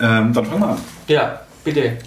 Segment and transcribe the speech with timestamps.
[0.00, 0.78] Ähm, dann fangen wir an.
[1.08, 1.98] Ja, bitte.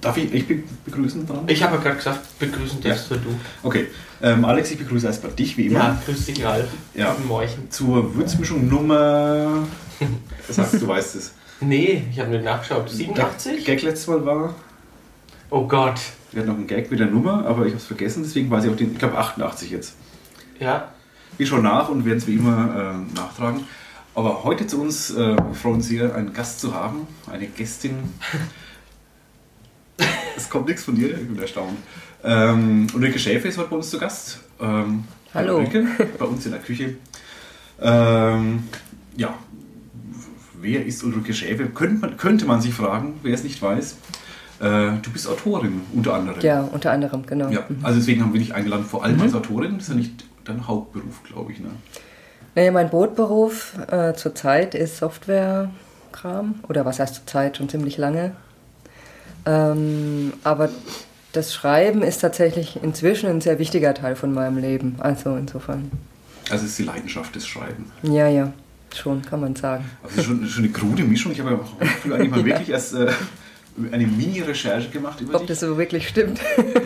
[0.00, 1.44] Darf ich, ich be begrüßen dran?
[1.46, 3.16] Ich habe ja gerade gesagt, begrüßen darfst ja.
[3.16, 3.28] du.
[3.62, 3.86] Okay.
[4.22, 5.78] Ähm, Alex, ich begrüße erstmal dich, wie immer.
[5.80, 6.68] Ja, grüß dich, Ralf.
[6.94, 7.12] Ja.
[7.12, 7.70] Guten Morgen.
[7.70, 9.66] Zur Würzmischung Nummer.
[10.46, 11.32] Das heißt, du weißt es.
[11.60, 12.88] Nee, ich habe nicht nachgeschaut.
[12.88, 13.64] 87?
[13.64, 14.54] Der Gag letztes Mal war.
[15.50, 15.98] Oh Gott.
[16.30, 18.64] Wir hatten noch einen Gag mit der Nummer, aber ich habe es vergessen, deswegen weiß
[18.64, 18.92] ich auch den.
[18.92, 19.94] Ich glaube 88 jetzt.
[20.60, 20.92] Ja.
[21.38, 23.64] Wir schauen nach und werden es wie immer äh, nachtragen.
[24.16, 27.96] Aber heute zu uns äh, wir freuen uns sehr, einen Gast zu haben, eine Gästin.
[30.36, 31.76] es kommt nichts von dir, ich bin erstaunt.
[32.24, 34.40] Ähm, Ulrike Schäfer ist heute bei uns zu Gast.
[34.58, 35.58] Ähm, Hallo.
[35.58, 35.86] Ulrike,
[36.18, 36.96] bei uns in der Küche.
[37.78, 38.64] Ähm,
[39.18, 39.34] ja,
[40.62, 41.64] wer ist Ulrike Schäfer?
[41.66, 43.96] Könnte man, könnte man sich fragen, wer es nicht weiß.
[44.60, 46.40] Äh, du bist Autorin, unter anderem.
[46.40, 47.50] Ja, unter anderem, genau.
[47.50, 47.84] Ja, Mhm.
[47.84, 49.22] also deswegen haben wir dich eingeladen, vor allem Mhm.
[49.22, 49.74] als Autorin.
[49.74, 51.60] Das ist ja nicht dein Hauptberuf, glaube ich.
[51.60, 51.68] Ne?
[52.56, 56.54] Naja, mein Brotberuf äh, zurzeit ist Softwarekram.
[56.68, 57.58] Oder was heißt zurzeit?
[57.58, 58.32] Schon ziemlich lange.
[59.44, 60.70] Ähm, aber
[61.32, 64.96] das Schreiben ist tatsächlich inzwischen ein sehr wichtiger Teil von meinem Leben.
[65.00, 65.90] Also insofern.
[66.50, 67.92] Also es ist die Leidenschaft des Schreiben.
[68.02, 68.50] Ja, ja,
[68.94, 69.84] schon, kann man sagen.
[70.02, 71.32] Also schon, schon eine krude Mischung.
[71.32, 72.46] Ich habe ja auch früher eigentlich mal Ja.
[72.46, 73.08] wirklich erst äh,
[73.92, 75.48] eine Mini-Recherche gemacht über Ob dich.
[75.48, 76.40] das so wirklich stimmt.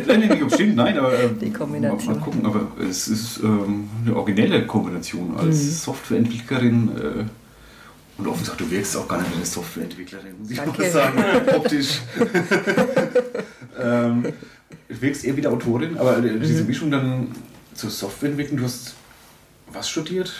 [0.07, 2.15] Nein, nein, nicht ob stimmt, nein, aber äh, Die Kombination.
[2.17, 5.71] Mal, gucken, aber es ist ähm, eine originelle Kombination als Mhm.
[5.71, 7.25] Softwareentwicklerin äh,
[8.19, 10.83] und offen gesagt, du wirkst auch gar nicht wie eine Softwareentwicklerin, muss ich Danke.
[10.83, 11.25] mal sagen,
[11.57, 12.01] optisch.
[13.83, 14.23] ähm,
[14.89, 16.67] du wirkst eher wie eine Autorin, aber äh, diese Mhm.
[16.69, 17.29] Mischung dann
[17.75, 18.95] zur Softwareentwicklung, du hast
[19.73, 20.33] was studiert?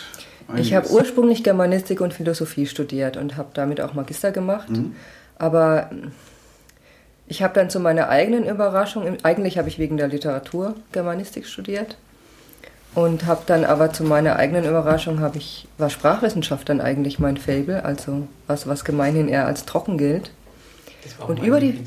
[0.57, 0.91] Ich habe Einiges.
[0.91, 4.69] ursprünglich Germanistik und Philosophie studiert und habe damit auch Magister gemacht.
[4.69, 4.93] Mhm.
[5.37, 5.89] Aber
[7.31, 11.95] ich habe dann zu meiner eigenen Überraschung, eigentlich habe ich wegen der Literatur Germanistik studiert
[12.93, 17.37] und habe dann aber zu meiner eigenen Überraschung habe ich war Sprachwissenschaft dann eigentlich mein
[17.37, 20.31] Fable, also was was gemeinhin eher als trocken gilt.
[21.05, 21.81] Das war auch Und über die-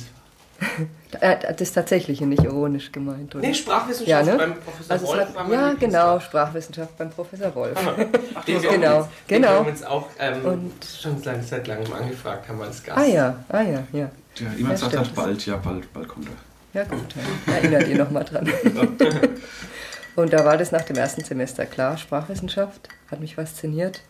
[1.58, 3.46] Das tatsächlich nicht ironisch gemeint, oder?
[3.46, 4.36] Nee, Sprachwissenschaft Ja, ne?
[4.38, 7.78] beim Professor Also Wolf hat, ja, genau, Sprachwissenschaft beim Professor Wolf.
[8.34, 9.62] Ach, den wir Genau, uns, den genau.
[9.64, 12.98] wir uns auch ähm, Und- schon lange, seit langem angefragt haben als Gast.
[12.98, 14.10] Ah ja, ah ja, ja.
[14.36, 16.80] Ja, jemand sagt halt bald, ja, bald, bald kommt er.
[16.80, 17.52] Ja gut, ja.
[17.54, 18.48] erinnert ihr nochmal dran.
[20.16, 24.02] Und da war das nach dem ersten Semester klar, Sprachwissenschaft, hat mich fasziniert.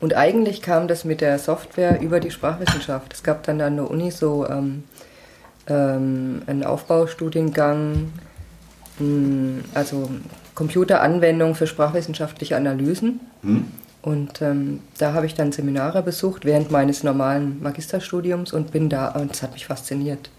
[0.00, 3.12] Und eigentlich kam das mit der Software über die Sprachwissenschaft.
[3.12, 4.84] Es gab dann an der Uni so ähm,
[5.66, 8.12] ähm, einen Aufbaustudiengang,
[8.98, 10.10] mh, also
[10.54, 13.20] Computeranwendung für sprachwissenschaftliche Analysen.
[13.42, 13.66] Hm?
[14.02, 19.08] Und ähm, da habe ich dann Seminare besucht während meines normalen Magisterstudiums und bin da,
[19.08, 20.30] und es hat mich fasziniert.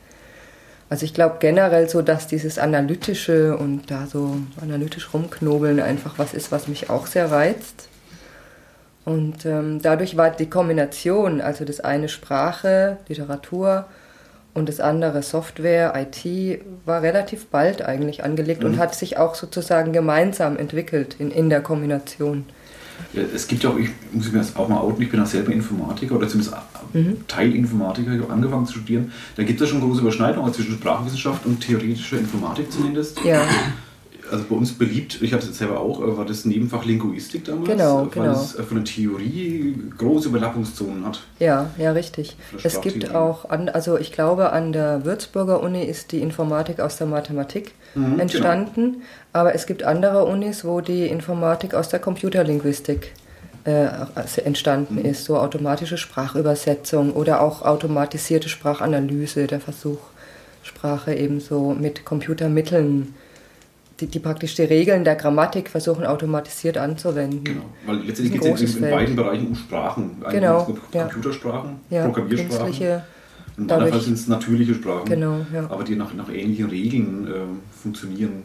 [0.90, 6.34] Also ich glaube generell so, dass dieses Analytische und da so analytisch rumknobeln einfach was
[6.34, 7.88] ist, was mich auch sehr reizt.
[9.06, 13.86] Und ähm, dadurch war die Kombination, also das eine Sprache, Literatur
[14.54, 18.80] und das andere Software, IT, war relativ bald eigentlich angelegt und Mhm.
[18.80, 22.46] hat sich auch sozusagen gemeinsam entwickelt in, in der Kombination.
[23.14, 25.26] Ja, es gibt ja auch, ich muss mir das auch mal outen, ich bin auch
[25.26, 26.56] selber Informatiker oder zumindest
[26.94, 27.26] Mhm.
[27.28, 29.12] Teilinformatiker, ich habe angefangen zu studieren.
[29.36, 33.24] Da gibt es ja schon große Überschneidungen zwischen Sprachwissenschaft und theoretischer Informatik zumindest.
[33.24, 33.44] Ja.
[34.32, 37.44] Also bei uns beliebt, ich hatte es jetzt selber auch, äh, war das Nebenfach Linguistik
[37.46, 38.42] damals, Genau, weil genau.
[38.42, 41.22] es äh, von der Theorie große Überlappungszonen hat.
[41.40, 42.38] Ja, ja, richtig.
[42.64, 46.96] Es gibt auch, an, also ich glaube, an der Würzburger Uni ist die Informatik aus
[46.98, 49.02] der Mathematik Mhm, entstanden,
[49.34, 53.12] aber es gibt andere Unis, wo die Informatik aus der Computerlinguistik
[53.66, 53.88] äh,
[54.46, 55.06] entstanden Mhm.
[55.06, 60.00] ist, so automatische Sprachübersetzung oder auch automatisierte Sprachanalyse, der Versuch,
[60.64, 63.14] Sprache ebenso mit Computermitteln,
[64.02, 67.44] die, die praktisch die Regeln der Grammatik versuchen automatisiert anzuwenden.
[67.44, 70.12] Genau, weil letztendlich geht es in, in beiden Bereichen um Sprachen.
[70.24, 71.04] Eigentlich Genau, um ja.
[71.04, 72.66] Computersprachen, Ja, Programmiersprachen.
[72.66, 73.02] anderen
[73.68, 75.70] Fall dadurch- sind es natürliche Sprachen, genau, ja.
[75.70, 77.32] aber die nach, nach ähnlichen Regeln äh,
[77.82, 78.44] funktionieren.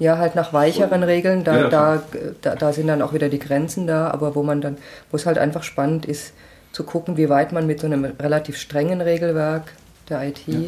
[0.00, 2.02] Ja, halt nach weicheren Und- Regeln, da, Ja, ja, da,
[2.42, 4.76] da, da sind dann auch wieder die Grenzen da, aber wo man dann,
[5.10, 6.32] wo es halt einfach spannend ist,
[6.72, 9.72] zu gucken, wie weit man mit so einem relativ strengen Regelwerk
[10.08, 10.58] der IT, Ja.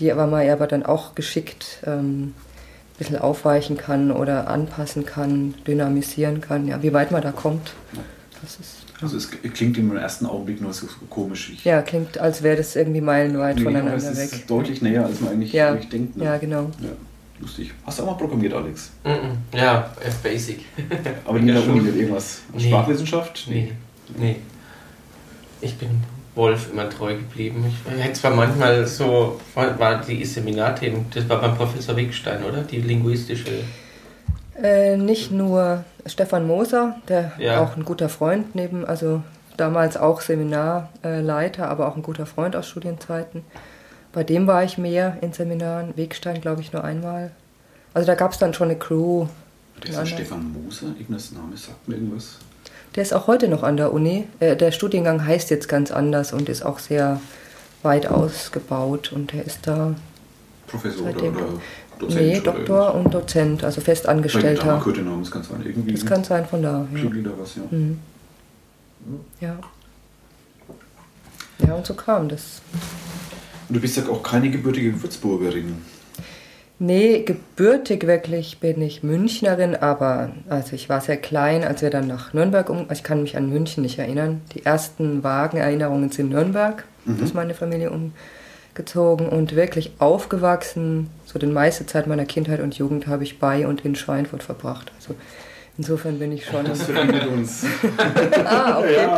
[0.00, 2.34] die aber man aber dann auch geschickt ähm,
[2.94, 7.72] ein bisschen aufweichen kann oder anpassen kann, dynamisieren kann, ja, wie weit man da kommt.
[8.40, 11.50] Das ist, Also es klingt im ersten Augenblick nur so komisch.
[11.54, 14.46] Ich, ja, klingt, als wäre das irgendwie meilenweit Nee, voneinander es ist weg.
[14.46, 15.70] deutlich näher, als man eigentlich, Ja.
[15.72, 16.16] eigentlich denkt.
[16.16, 16.24] Ne?
[16.24, 16.70] Ja, genau.
[16.80, 16.90] Ja,
[17.40, 17.72] lustig.
[17.84, 18.90] Hast du auch mal programmiert, Alex?
[19.04, 19.58] Mhm.
[19.58, 20.60] Ja, äh, Basic.
[21.24, 21.68] Aber in Ja, der.
[21.68, 22.42] Uni mit irgendwas?
[22.52, 22.68] Nee.
[22.68, 23.46] Sprachwissenschaft?
[23.48, 23.72] Nee,
[24.16, 24.36] nee.
[25.60, 25.88] Ich bin
[26.34, 27.64] Wolf immer treu geblieben.
[27.66, 32.62] Ich hätte zwar manchmal so, war die Seminarthemen, das war beim Professor Wegstein, oder?
[32.62, 33.50] Die linguistische.
[34.60, 37.60] Äh, nicht nur Stefan Moser, der Ja.
[37.62, 39.22] auch ein guter Freund neben, also
[39.56, 43.42] damals auch Seminarleiter, aber auch ein guter Freund aus Studienzeiten.
[44.12, 47.30] Bei dem war ich mehr in Seminaren, Wegstein glaube ich nur einmal.
[47.94, 49.26] Also da gab es dann schon eine Crew.
[49.86, 52.38] Der ist Stefan Moser, irgendwas Name sagt mir irgendwas.
[52.94, 54.26] Der ist auch heute noch an der Uni.
[54.40, 57.20] Äh, der Studiengang heißt jetzt ganz anders und ist auch sehr
[57.82, 59.94] weit ausgebaut und er ist da.
[60.66, 61.46] Professor oder, oder
[61.98, 62.20] Dozent?
[62.20, 64.80] Nee, Doktor und Dozent, also festangestellter.
[64.82, 65.62] Könnte Name, das kann sein.
[65.64, 66.86] Irgendwie das kann sein von da.
[66.94, 67.02] Ja.
[67.02, 67.62] Da was, ja.
[67.70, 68.00] Mhm.
[69.40, 69.58] ja.
[71.66, 72.60] Ja, und so kam das.
[73.68, 75.76] Und du bist ja auch keine gebürtige Würzburgerin.
[76.80, 82.08] Nee, gebürtig wirklich bin ich Münchnerin, aber also ich war sehr klein, als wir dann
[82.08, 82.80] nach Nürnberg um.
[82.88, 84.40] Also ich kann mich an München nicht erinnern.
[84.54, 87.22] Die ersten Wagenerinnerungen sind Nürnberg, mhm.
[87.22, 91.10] ist meine Familie umgezogen und wirklich aufgewachsen.
[91.26, 94.90] So die meiste Zeit meiner Kindheit und Jugend habe ich bei und in Schweinfurt verbracht.
[94.96, 95.14] Also
[95.76, 96.64] Insofern bin ich schon.
[96.64, 97.64] Das verbindet uns.
[98.44, 99.08] ah, okay.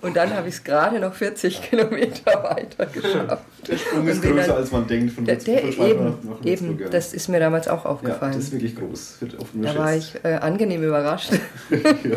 [0.00, 3.44] Und dann habe ich es gerade noch 40 Kilometer weiter geschafft.
[3.68, 5.12] Der Sprung ist größer, dann, als man denkt.
[5.12, 8.32] Von der, der von eben, eben das ist mir damals auch aufgefallen.
[8.32, 9.18] Ja, das ist wirklich groß.
[9.54, 11.30] da war ich äh, angenehm überrascht.
[11.70, 12.16] ja.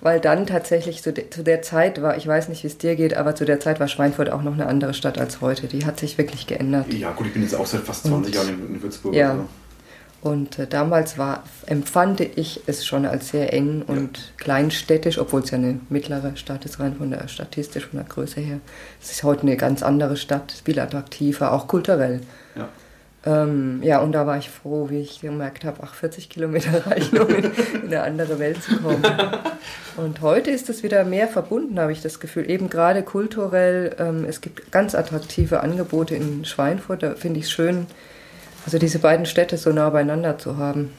[0.00, 2.96] Weil dann tatsächlich zu, de, zu der Zeit war, ich weiß nicht, wie es dir
[2.96, 5.68] geht, aber zu der Zeit war Schweinfurt auch noch eine andere Stadt als heute.
[5.68, 6.92] Die hat sich wirklich geändert.
[6.92, 9.14] Ja, gut, ich bin jetzt auch seit fast 20 Und, Jahren in, in Würzburg.
[9.14, 9.30] Ja.
[9.30, 9.44] Also.
[10.24, 14.24] Und äh, damals war, empfand ich es schon als sehr eng und ja.
[14.38, 18.40] kleinstädtisch, obwohl es ja eine mittlere Stadt ist, rein von der statistisch, von der Größe
[18.40, 18.60] her.
[19.02, 22.22] Es ist heute eine ganz andere Stadt, viel attraktiver, auch kulturell.
[22.56, 22.70] Ja.
[23.26, 27.18] Ähm, ja, und da war ich froh, wie ich gemerkt habe, ach, 40 Kilometer reichen,
[27.18, 29.02] um in, in eine andere Welt zu kommen.
[29.96, 32.50] Und heute ist es wieder mehr verbunden, habe ich das Gefühl.
[32.50, 37.52] Eben gerade kulturell, ähm, es gibt ganz attraktive Angebote in Schweinfurt, da finde ich es
[37.52, 37.86] schön,
[38.64, 40.90] also diese beiden Städte so nah beieinander zu haben.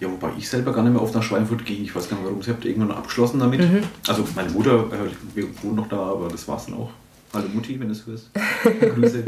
[0.00, 1.82] Ja, wobei ich selber gar nicht mehr oft nach Schweinfurt gehe.
[1.82, 2.42] Ich weiß gar nicht, warum.
[2.42, 3.60] Sie habt irgendwann abgeschlossen damit.
[3.60, 3.82] Mhm.
[4.08, 6.90] Also meine Mutter, äh, wir wohnen noch da, aber das war es dann auch.
[7.34, 8.30] Hallo Mutti, wenn du es hörst.
[8.94, 9.24] Grüße.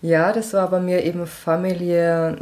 [0.00, 2.36] ja, das war bei mir eben familiär.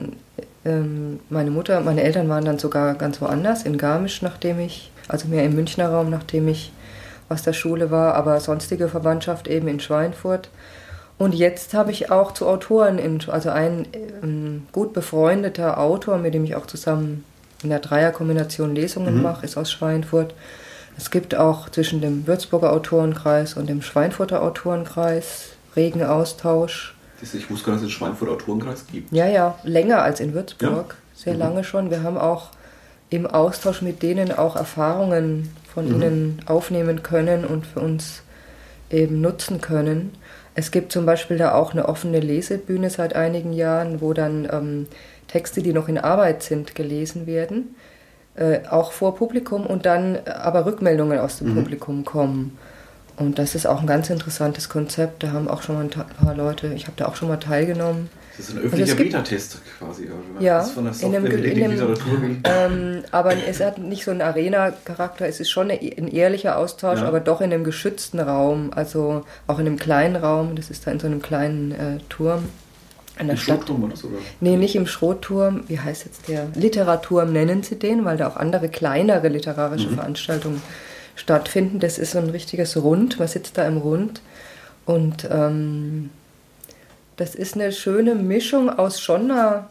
[0.65, 5.27] Ähm, meine Mutter, meine Eltern waren dann sogar ganz woanders, in Garmisch, nachdem ich, also
[5.27, 6.73] mehr im Münchner Raum, nachdem ich
[7.29, 10.49] aus der Schule war, aber sonstige Verwandtschaft eben in Schweinfurt.
[11.21, 13.87] Und jetzt habe ich auch zu Autoren, also ein
[14.23, 17.25] ähm, gut befreundeter Autor, mit dem ich auch zusammen
[17.63, 19.23] in der Dreierkombination Lesungen mhm.
[19.25, 20.35] mache, ist aus Schweinfurt.
[20.97, 26.95] Es gibt auch zwischen dem Würzburger Autorenkreis und dem Schweinfurter Autorenkreis regen Austausch.
[27.21, 29.13] Ich wusste gar nicht, dass es einen Schweinfurter Autorenkreis gibt.
[29.13, 30.97] Ja, ja, länger als in Würzburg.
[30.97, 31.23] Ja.
[31.23, 31.41] Sehr mhm.
[31.41, 31.91] lange schon.
[31.91, 32.49] Wir haben auch
[33.11, 35.95] im Austausch mit denen auch Erfahrungen von mhm.
[35.97, 38.23] ihnen aufnehmen können und für uns
[38.89, 40.13] eben nutzen können.
[40.55, 44.87] Es gibt zum Beispiel da auch eine offene Lesebühne seit einigen Jahren, wo dann ähm,
[45.29, 47.77] Texte, die noch in Arbeit sind, gelesen werden,
[48.35, 51.55] äh, auch vor Publikum und dann äh, aber Rückmeldungen aus dem mhm.
[51.57, 52.59] Publikum kommen.
[53.17, 55.23] Und das ist auch ein ganz interessantes Konzept.
[55.23, 58.09] Da haben auch schon mal ein paar Leute, ich habe da auch schon mal teilgenommen.
[58.41, 60.09] Das ist ein öffentlicher Beta-Test quasi.
[60.39, 62.19] Ja, das von der Software in einem, in einem, Literatur.
[62.45, 65.29] Ähm, aber es hat nicht so einen Arena-Charakter.
[65.29, 67.07] Es ist schon ein ehrlicher Austausch, ja.
[67.07, 68.71] aber doch in einem geschützten Raum.
[68.75, 70.57] Also auch in einem kleinen Raum.
[70.57, 72.45] Das ist da in so einem kleinen äh, Turm.
[73.19, 73.59] An der Im Stadt.
[73.59, 74.09] Schrotturm oder so?
[74.09, 74.17] Oder?
[74.41, 75.65] Nee, nicht im Schrotturm.
[75.69, 76.47] Wie heißt jetzt der?
[76.55, 79.97] Literaturm nennen sie den, weil da auch andere kleinere literarische mhm.
[79.97, 80.63] Veranstaltungen
[81.15, 81.79] stattfinden.
[81.79, 83.19] Das ist so ein richtiges Rund.
[83.19, 84.23] Man sitzt da im Rund.
[84.87, 86.09] Und ähm,
[87.21, 89.69] das ist eine schöne Mischung aus schon einer,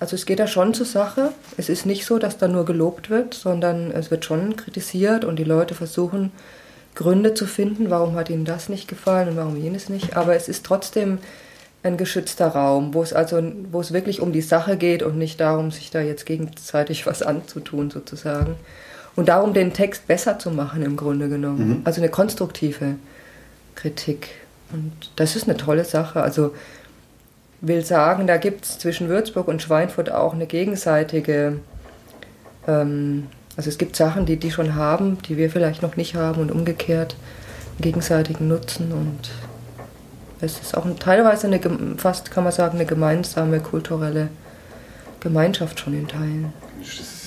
[0.00, 1.32] also es geht da schon zur Sache.
[1.58, 5.38] Es ist nicht so, dass da nur gelobt wird, sondern es wird schon kritisiert und
[5.38, 6.32] die Leute versuchen
[6.94, 10.16] Gründe zu finden, warum hat ihnen das nicht gefallen und warum jenes nicht.
[10.16, 11.18] Aber es ist trotzdem
[11.82, 15.40] ein geschützter Raum, wo es also, wo es wirklich um die Sache geht und nicht
[15.40, 18.54] darum, sich da jetzt gegenseitig was anzutun sozusagen.
[19.14, 21.68] Und darum, den Text besser zu machen im Grunde genommen.
[21.68, 21.80] Mhm.
[21.84, 22.94] Also eine konstruktive
[23.74, 24.30] Kritik.
[24.72, 26.22] Und das ist eine tolle Sache.
[26.22, 26.54] Also
[27.60, 31.60] will sagen, da gibt es zwischen Würzburg und Schweinfurt auch eine gegenseitige,
[32.66, 36.40] ähm, also es gibt Sachen, die die schon haben, die wir vielleicht noch nicht haben
[36.40, 37.16] und umgekehrt
[37.80, 39.30] gegenseitigen Nutzen und
[40.40, 41.60] es ist auch teilweise eine,
[41.96, 44.28] fast kann man sagen, eine gemeinsame kulturelle
[45.20, 46.52] Gemeinschaft schon in Teilen.
[46.80, 47.21] Das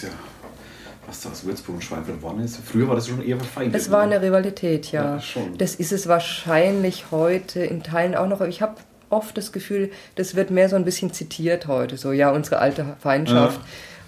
[1.07, 2.57] was da aus Würzburg und Schweinfurt geworden ist.
[2.57, 3.79] Früher war das schon eher verfeindet.
[3.79, 5.15] Es war eine Rivalität, ja.
[5.15, 5.57] ja schon.
[5.57, 8.41] Das ist es wahrscheinlich heute in Teilen auch noch.
[8.41, 8.75] Ich habe
[9.09, 11.97] oft das Gefühl, das wird mehr so ein bisschen zitiert heute.
[11.97, 13.59] So, ja, unsere alte Feindschaft,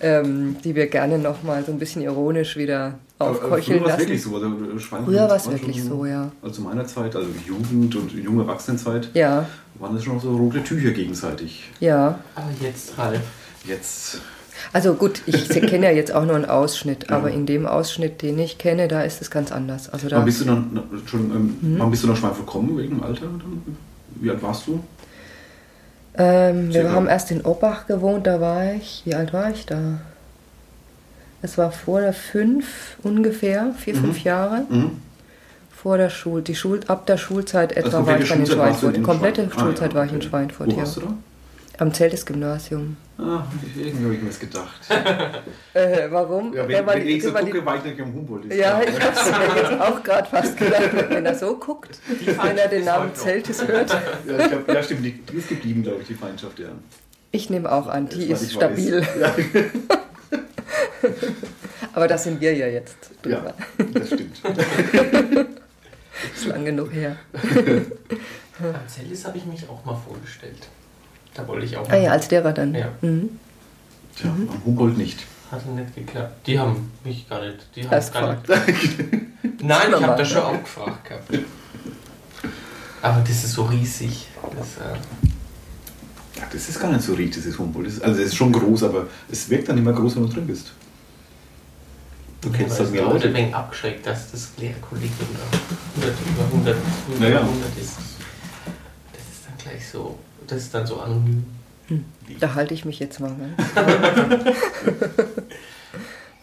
[0.01, 0.21] ja.
[0.21, 3.99] ähm, die wir gerne nochmal so ein bisschen ironisch wieder aufkeucheln lassen.
[3.99, 4.35] Wirklich so.
[4.35, 4.49] Also
[5.05, 6.31] früher war es wirklich so, ja.
[6.41, 9.47] Also zu meiner Zeit, also Jugend und junge Erwachsenenzeit, ja.
[9.75, 11.69] waren das schon noch so rote Tücher gegenseitig.
[11.79, 12.19] Ja.
[12.35, 13.21] Aber jetzt, Ralf.
[13.65, 14.21] Jetzt
[14.73, 18.37] Also gut, ich kenne ja jetzt auch nur einen Ausschnitt, aber in dem Ausschnitt, den
[18.39, 19.89] ich kenne, da ist es ganz anders.
[19.89, 22.95] Also da, Wann bist du dann, schon, ähm, wann bist du nach Schweinfurt gekommen, wegen
[22.97, 23.27] dem Alter?
[24.15, 24.83] Wie alt warst du?
[26.17, 29.99] ähm, wir haben erst in Oppach gewohnt, da war ich, wie alt war ich da?
[31.43, 34.65] Es war vor der fünf ungefähr, vier, fünf Jahre.
[34.69, 34.91] Mhm.
[35.71, 39.03] Vor der Schul, die Schul, ab der Schulzeit etwa Also war ich dann in Schweinfurt.
[39.03, 40.27] Komplette Ah, Schulzeit war ich in okay.
[40.27, 40.77] Schweinfurt, Wo ja.
[40.79, 41.13] warst du da?
[41.77, 42.97] Am Zeltes-Gymnasium.
[43.19, 43.43] Ah,
[43.75, 44.79] irgendwie habe ich mir das gedacht.
[45.73, 46.53] Äh, warum?
[46.53, 48.45] Ja, Wer wenn, war wenn ich so war die- gucke, war ich nicht am Humboldt.
[48.45, 52.57] ist Ja, ich hab's mir jetzt auch gerade fast gedacht, wenn er so guckt, wenn
[52.57, 53.89] er den Namen Zeltes hört.
[54.27, 56.69] Ja, ich glaub, ja, stimmt, die, die ist geblieben, glaube ich, die Feindschaft, ja.
[57.31, 59.05] Ich nehme auch an, die ist stabil.
[59.21, 59.33] Ja,
[61.93, 63.53] Aber das sind wir ja jetzt ja, drüber.
[63.93, 64.41] das stimmt.
[66.35, 67.15] Ist lang genug her.
[67.43, 70.67] Am Zellis habe ich mich auch mal vorgestellt.
[71.37, 72.73] Da wollte ich auch Ah ja, als Lehrer dann.
[72.75, 72.87] Ja.
[73.01, 73.29] Mhm.
[74.15, 75.19] Tja, am Humboldt nicht.
[75.51, 76.45] Hatte nicht geklappt.
[76.47, 77.57] Die haben mich gar nicht.
[77.75, 78.67] Die haben Hast gar gefragt.
[78.67, 79.63] nicht.
[79.63, 81.31] Nein, ich habe das schon auch gefragt gehabt.
[83.01, 84.27] Aber das ist so riesig.
[84.57, 84.97] Das, äh,
[86.39, 87.87] Ja, das ist gar nicht so riesig, dieses Humboldt.
[87.87, 90.33] Das ist, also, es ist schon groß, aber es wirkt dann immer groß, wenn du
[90.33, 90.73] drin bist.
[92.41, 93.27] Du ja, kennst das es mir Leute Leute.
[93.29, 95.57] ein wenig abschreckt, dass das Lehrkollegium da
[96.01, 96.75] 100, über 100,
[97.07, 97.39] über Naja.
[97.41, 97.97] 100 ist.
[99.13, 100.17] Das ist dann gleich so.
[100.47, 101.45] Das ist dann so anonym.
[102.39, 103.31] Da halte ich mich jetzt mal.
[103.31, 103.55] Ne?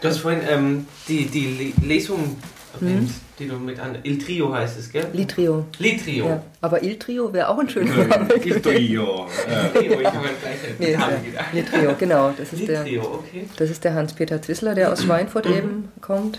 [0.00, 2.36] Du hast vorhin ähm, die, die Le Lesung
[2.74, 3.96] erwähnt, die du mit an.
[4.02, 5.06] Il Trio heißt es, gell?
[5.14, 5.64] Litrio.
[5.78, 6.26] Litrio.
[6.26, 6.42] Ja.
[6.60, 8.28] Aber Il Trio wäre auch ein schöner Name.
[8.34, 9.26] Il Trio.
[9.48, 11.46] Äh, Litrio, ich habe gleich Nee, den Namen ist gedacht.
[11.54, 12.34] der, Litrio, genau.
[12.36, 13.48] Das ist der, Litrio, okay.
[13.56, 16.38] das ist der Hans-Peter Zwissler, der aus Schweinfurt eben kommt.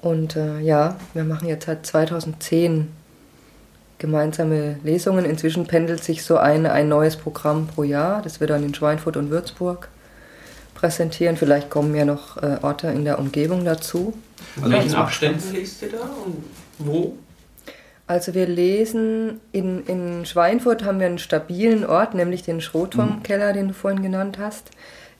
[0.00, 2.92] Und äh, ja, wir machen jetzt seit 2010
[4.00, 5.24] gemeinsame Lesungen.
[5.24, 9.16] Inzwischen pendelt sich so ein, ein neues Programm pro Jahr, das wir dann in Schweinfurt
[9.16, 9.88] und Würzburg
[10.74, 11.36] präsentieren.
[11.36, 14.14] Vielleicht kommen ja noch äh, Orte in der Umgebung dazu.
[14.56, 16.44] Also welchen Abständen lest ihr da und
[16.78, 17.14] wo?
[18.06, 23.68] Also wir lesen in, in Schweinfurt haben wir einen stabilen Ort, nämlich den Schrotturmkeller, den
[23.68, 24.70] du vorhin genannt hast.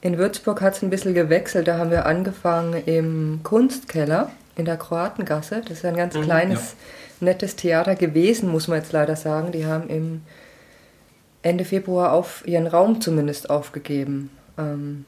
[0.01, 1.67] In Würzburg hat es ein bisschen gewechselt.
[1.69, 5.61] Da haben wir angefangen im Kunstkeller in der Kroatengasse.
[5.61, 6.75] Das ist ein ganz Mhm, kleines,
[7.21, 9.51] nettes Theater gewesen, muss man jetzt leider sagen.
[9.51, 10.21] Die haben im
[11.43, 14.29] Ende Februar auf ihren Raum zumindest aufgegeben.
[14.57, 15.05] Ähm,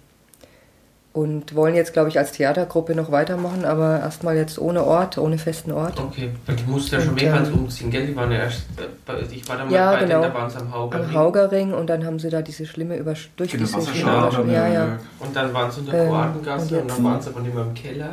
[1.11, 5.37] und wollen jetzt, glaube ich, als Theatergruppe noch weitermachen, aber erstmal jetzt ohne Ort, ohne
[5.37, 5.99] festen Ort.
[5.99, 8.07] Okay, weil die mussten ja schon mehrmals ähm, umziehen, gell?
[8.07, 10.21] Die waren ja erst, äh, bei- ich war da mal Ja, bei genau.
[10.21, 10.97] denen, da waren sie am Hauger.
[10.97, 13.53] am Haugerring und dann haben sie da diese schlimme Übersch durch.
[13.53, 14.97] Ja, ja.
[15.19, 17.53] Und dann waren sie in der Ähm, Kroatengasse und und, dann waren sie aber nicht
[17.53, 18.09] mehr im Keller.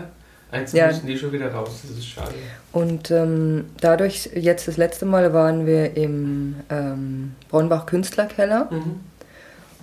[0.52, 0.88] Jetzt Ja.
[0.88, 2.34] müssen die schon wieder raus, das ist schade.
[2.72, 9.00] Und ähm, dadurch, jetzt das letzte Mal waren wir im ähm, Bronnbach Künstlerkeller Mhm.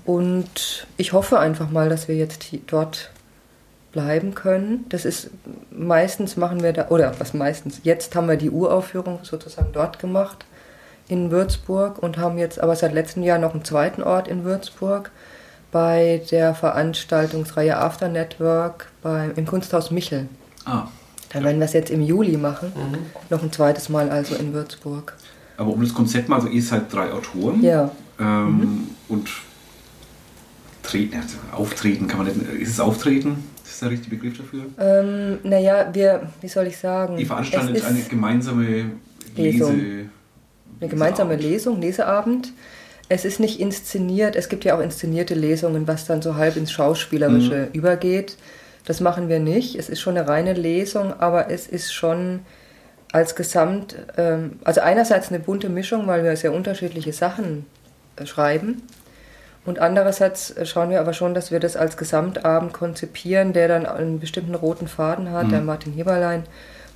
[0.05, 3.11] und ich hoffe einfach mal, dass wir jetzt dort
[3.93, 4.85] bleiben können.
[4.89, 5.29] Das ist
[5.71, 10.45] meistens machen wir da, oder was meistens, jetzt haben wir die Uraufführung sozusagen dort gemacht
[11.07, 15.11] in Würzburg und haben jetzt aber seit letztem Jahr noch einen zweiten Ort in Würzburg
[15.71, 20.27] bei der Veranstaltungsreihe After Network bei, im Kunsthaus Michel.
[20.67, 20.87] Ah,
[21.29, 22.71] Da werden wir es jetzt im Juli machen.
[22.75, 22.97] Mhm.
[23.29, 25.13] Noch ein zweites Mal also in Würzburg.
[25.57, 27.63] aber um das Konzept mal, also ihr seid drei Autoren.
[27.63, 29.29] Ja, Ähm, Und
[30.83, 32.61] treten, also auftreten kann man nicht.
[32.61, 33.43] Ist es Auftreten?
[33.63, 34.65] Ist das der richtige Begriff dafür?
[34.79, 37.17] ähm, naja, wir, wie soll ich sagen?
[37.17, 38.85] Ihr veranstaltet eine gemeinsame
[39.35, 39.75] Lesung.
[39.75, 40.09] Lese.
[40.79, 41.51] eine gemeinsame Leseabend.
[41.51, 42.53] Lesung, Leseabend.
[43.09, 46.71] Es ist nicht inszeniert, es gibt ja auch inszenierte Lesungen, was dann so halb ins
[46.71, 48.35] Schauspielerische übergeht.
[48.87, 49.75] Das machen wir nicht.
[49.75, 52.39] Es ist schon eine reine Lesung, aber es ist schon
[53.11, 57.65] als Gesamt, ähm, also einerseits eine bunte Mischung, weil wir sehr unterschiedliche Sachen
[58.15, 58.81] äh, schreiben.
[59.65, 63.85] Und andererseits äh, schauen wir aber schon, dass wir das als Gesamtabend konzipieren, der dann
[63.85, 65.47] einen bestimmten roten Faden hat.
[65.47, 65.51] Mhm.
[65.51, 66.43] Der Martin Heberlein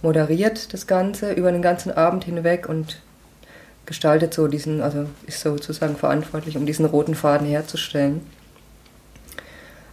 [0.02, 3.02] moderiert das Ganze über den ganzen Abend hinweg und
[3.86, 8.22] gestaltet so diesen, also ist sozusagen verantwortlich, um diesen roten Faden herzustellen.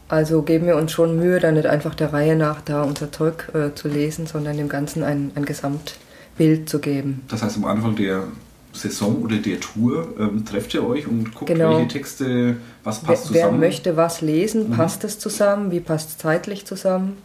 [0.09, 3.49] Also geben wir uns schon Mühe, da nicht einfach der Reihe nach da unser Zeug
[3.55, 7.25] äh, zu lesen, sondern dem Ganzen ein, ein Gesamtbild zu geben.
[7.29, 8.25] Das heißt, am Anfang der
[8.73, 11.77] Saison oder der Tour ähm, trefft ihr euch und guckt, Genau.
[11.77, 13.61] welche Texte, was Wer, passt wer zusammen.
[13.61, 14.77] möchte was lesen, Mhm.
[14.77, 17.19] passt es zusammen, wie passt es zeitlich zusammen?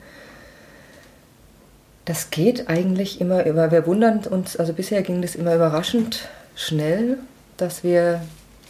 [2.06, 7.18] Das geht eigentlich immer über, wir wundern uns, also bisher ging das immer überraschend schnell,
[7.56, 8.22] dass wir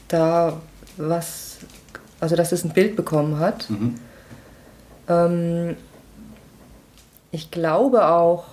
[0.08, 0.62] da
[0.98, 1.52] was,
[2.24, 3.70] also dass es ein Bild bekommen hat.
[3.70, 3.96] Mhm.
[5.10, 5.75] Ähm,
[7.32, 8.46] ich glaube auch,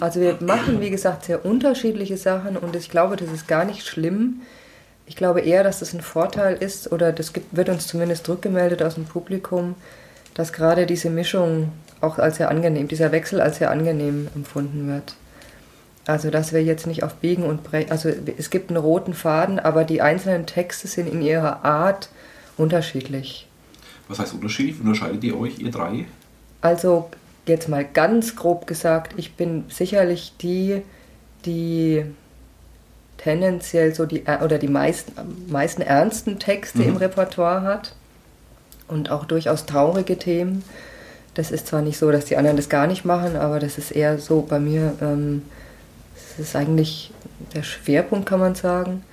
[0.00, 3.86] also wir machen, wie gesagt, sehr unterschiedliche Sachen und ich glaube, das ist gar nicht
[3.86, 4.40] schlimm.
[5.06, 8.82] ich glaube eher, dass das ein Vorteil ist, oder das gibt, wird uns zumindest rückgemeldet
[8.82, 9.76] aus dem Publikum,
[10.34, 15.14] dass gerade diese Mischung auch als sehr angenehm, dieser Wechsel als sehr angenehm empfunden wird.
[16.06, 19.58] Also, dass wir jetzt nicht auf Biegen und Brechen, also es gibt einen roten Faden,
[19.58, 22.08] aber die einzelnen Texte sind in ihrer Art
[22.58, 23.46] unterschiedlich.
[24.08, 24.80] Was heißt unterschiedlich?
[24.80, 26.06] Unterscheidet ihr euch, ihr drei?
[26.60, 27.08] Also,
[27.46, 30.82] jetzt mal ganz grob gesagt, ich bin sicherlich die,
[31.44, 32.04] die
[33.16, 35.12] tendenziell so die oder die meisten,
[35.48, 36.88] meisten ernsten Texte mhm.
[36.88, 37.94] im Repertoire hat
[38.86, 40.64] und auch durchaus traurige Themen.
[41.34, 43.90] Das ist zwar nicht so, dass die anderen das gar nicht machen, aber das ist
[43.90, 45.42] eher so bei mir, ähm,
[46.14, 47.12] das ist eigentlich
[47.54, 49.04] der Schwerpunkt, kann man sagen.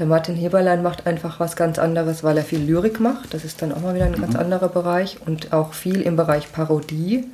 [0.00, 3.34] Der Martin Heberlein macht einfach was ganz anderes, weil er viel Lyrik macht.
[3.34, 4.22] Das ist dann auch mal wieder ein mhm.
[4.22, 7.26] ganz anderer Bereich und auch viel im Bereich Parodie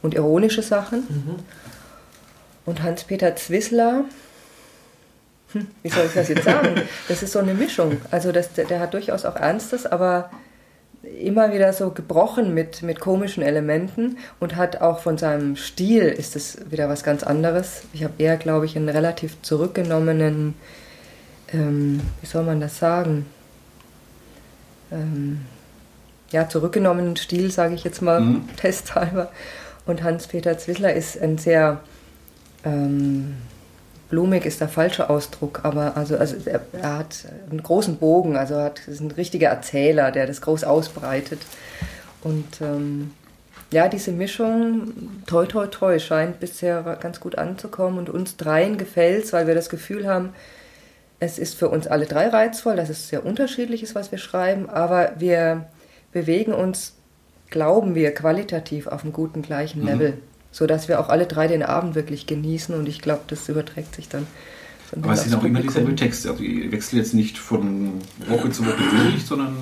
[0.00, 1.00] und ironische Sachen.
[1.00, 1.34] Mhm.
[2.64, 4.06] Und Hans-Peter Zwissler,
[5.52, 6.80] hm, wie soll ich das jetzt sagen?
[7.06, 8.00] Das ist so eine Mischung.
[8.10, 10.30] Also das, der, der hat durchaus auch Ernstes, aber
[11.02, 16.34] immer wieder so gebrochen mit, mit komischen Elementen und hat auch von seinem Stil ist
[16.34, 17.82] es wieder was ganz anderes.
[17.92, 20.54] Ich habe eher, glaube ich, einen relativ zurückgenommenen,
[21.52, 23.26] ähm, wie soll man das sagen?
[24.90, 25.42] Ähm,
[26.30, 28.48] ja, zurückgenommenen Stil, sage ich jetzt mal, mhm.
[28.56, 29.30] testhalber.
[29.86, 31.80] Und Hans-Peter Zwissler ist ein sehr
[32.64, 33.36] ähm,
[34.08, 38.56] blumig ist der falsche Ausdruck, aber also, also er, er, hat einen großen Bogen, also
[38.56, 41.40] hat, ist ein richtiger Erzähler, der das groß ausbreitet.
[42.22, 43.12] Und ähm,
[43.72, 44.92] ja, diese Mischung,
[45.26, 49.54] toi, toi, toi, scheint bisher ganz gut anzukommen und uns dreien gefällt es, weil wir
[49.54, 50.32] das Gefühl haben,
[51.18, 54.68] es ist für uns alle drei reizvoll, dass es sehr unterschiedlich ist, was wir schreiben,
[54.68, 55.66] aber wir
[56.12, 56.94] bewegen uns,
[57.50, 59.86] glauben wir, qualitativ auf einem guten gleichen mhm.
[59.86, 60.18] Level
[60.56, 64.08] sodass wir auch alle drei den Abend wirklich genießen und ich glaube, das überträgt sich
[64.08, 64.26] dann.
[64.90, 66.30] Aber es sind auch immer dieselben Texte.
[66.30, 67.92] Also ihr wechselt jetzt nicht von
[68.26, 69.54] Woche zu Woche durch, sondern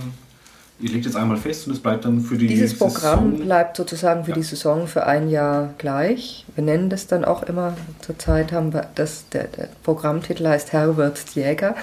[0.80, 3.46] ihr legt jetzt einmal fest und es bleibt dann für die Dieses Programm Saison.
[3.46, 4.36] bleibt sozusagen für ja.
[4.36, 6.44] die Saison für ein Jahr gleich.
[6.54, 11.34] Wir nennen das dann auch immer, zurzeit haben wir das, der, der Programmtitel heißt Herberts
[11.34, 11.76] Jäger.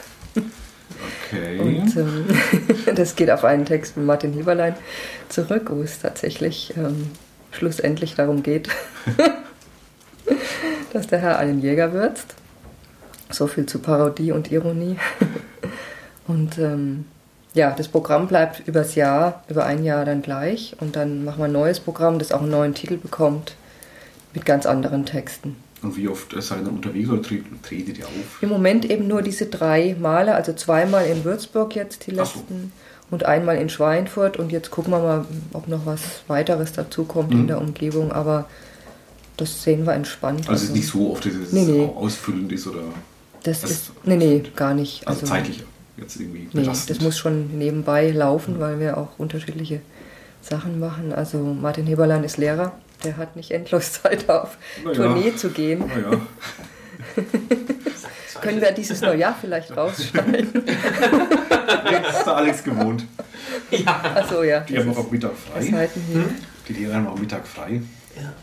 [1.27, 1.59] Okay.
[1.59, 2.25] Und ähm,
[2.95, 4.75] das geht auf einen Text von Martin Hieberlein
[5.29, 7.11] zurück, wo es tatsächlich ähm,
[7.51, 8.69] schlussendlich darum geht,
[10.93, 12.35] dass der Herr einen Jäger würzt.
[13.29, 14.97] So viel zu Parodie und Ironie.
[16.27, 17.05] und ähm,
[17.53, 20.75] ja, das Programm bleibt übers Jahr, über ein Jahr dann gleich.
[20.79, 23.55] Und dann machen wir ein neues Programm, das auch einen neuen Titel bekommt,
[24.33, 25.57] mit ganz anderen Texten.
[25.81, 28.41] Und wie oft seid ihr dann unterwegs oder tretet ihr auf?
[28.41, 32.71] Im Moment eben nur diese drei Male, also zweimal in Würzburg jetzt die letzten
[33.09, 37.33] und einmal in Schweinfurt und jetzt gucken wir mal, ob noch was weiteres dazu kommt
[37.33, 37.41] mhm.
[37.41, 38.47] in der Umgebung, aber
[39.37, 40.47] das sehen wir entspannt.
[40.47, 41.89] Also, also nicht so oft, dass es nee, nee.
[41.95, 42.83] ausfüllend ist oder.
[43.43, 45.07] Das, das ist, nee, nee, gar nicht.
[45.07, 45.63] Also, also zeitlich
[46.01, 48.59] jetzt irgendwie nee, Das muss schon nebenbei laufen, mhm.
[48.59, 49.81] weil wir auch unterschiedliche
[50.41, 51.13] Sachen machen.
[51.13, 54.95] Also Martin Heberlein ist Lehrer, der hat nicht endlos Zeit auf naja.
[54.95, 55.83] Tournee zu gehen.
[55.87, 56.21] Naja.
[58.41, 60.51] Können wir dieses Neujahr vielleicht rausschneiden?
[60.65, 63.05] das ist der Alex gewohnt.
[63.69, 64.01] Ja.
[64.15, 64.61] Achso, ja.
[64.61, 65.61] Die haben auch am Mittag frei.
[65.63, 66.29] Hm?
[66.67, 67.81] Die Lehrer haben auch Mittag frei.
[68.15, 68.33] Ja.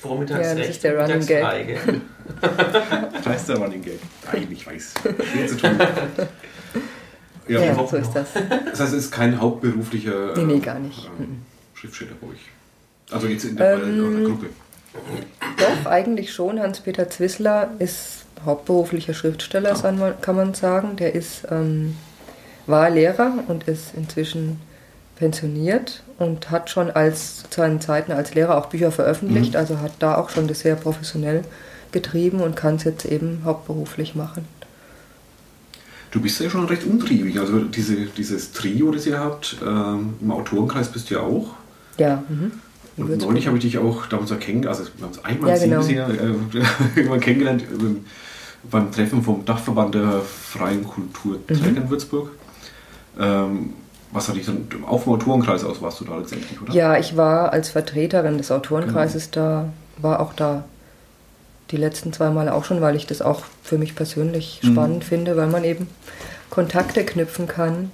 [0.00, 1.78] Vormittags ja, das ist der Running Gag.
[3.22, 4.00] Das ist der Running Gag.
[4.32, 4.94] Nein, ich weiß.
[5.32, 5.78] Viel zu tun.
[7.48, 8.28] Ja, ja so ist das.
[8.32, 11.10] Das heißt, es ist kein hauptberuflicher nee, nee, gar nicht.
[11.18, 11.42] Ähm,
[11.74, 12.40] Schriftsteller bei euch.
[13.10, 14.46] Also jetzt in der, ähm, der Gruppe.
[15.58, 16.60] Doch, eigentlich schon.
[16.60, 19.74] Hans-Peter Zwissler ist hauptberuflicher Schriftsteller,
[20.20, 20.96] kann man sagen.
[20.96, 21.96] Der ist, ähm,
[22.66, 24.60] war Lehrer und ist inzwischen
[25.16, 29.58] pensioniert und hat schon als, zu seinen Zeiten als Lehrer auch Bücher veröffentlicht, mhm.
[29.58, 31.44] also hat da auch schon das sehr professionell
[31.92, 34.46] getrieben und kann es jetzt eben hauptberuflich machen.
[36.12, 40.30] Du bist ja schon recht umtriebig, also diese, dieses Trio, das ihr habt, ähm, im
[40.30, 41.54] Autorenkreis bist du ja auch.
[41.96, 42.22] Ja.
[42.28, 42.52] Mhm.
[42.98, 45.78] Und neulich habe ich dich auch damals erkennen, also wir haben uns einmal ja, genau.
[45.78, 47.64] bisher äh, kennengelernt,
[48.70, 51.76] beim Treffen vom Dachverband der freien Kulturträger mhm.
[51.78, 52.30] in Würzburg.
[53.18, 53.72] Ähm,
[54.12, 54.68] was hatte ich dann?
[54.86, 56.74] Auch vom Autorenkreis aus warst du da letztendlich, oder?
[56.74, 59.46] Ja, ich war als Vertreterin des Autorenkreises genau.
[59.46, 59.72] da,
[60.02, 60.64] war auch da
[61.72, 64.72] die letzten zwei Male auch schon, weil ich das auch für mich persönlich mhm.
[64.72, 65.88] spannend finde, weil man eben
[66.50, 67.90] Kontakte knüpfen kann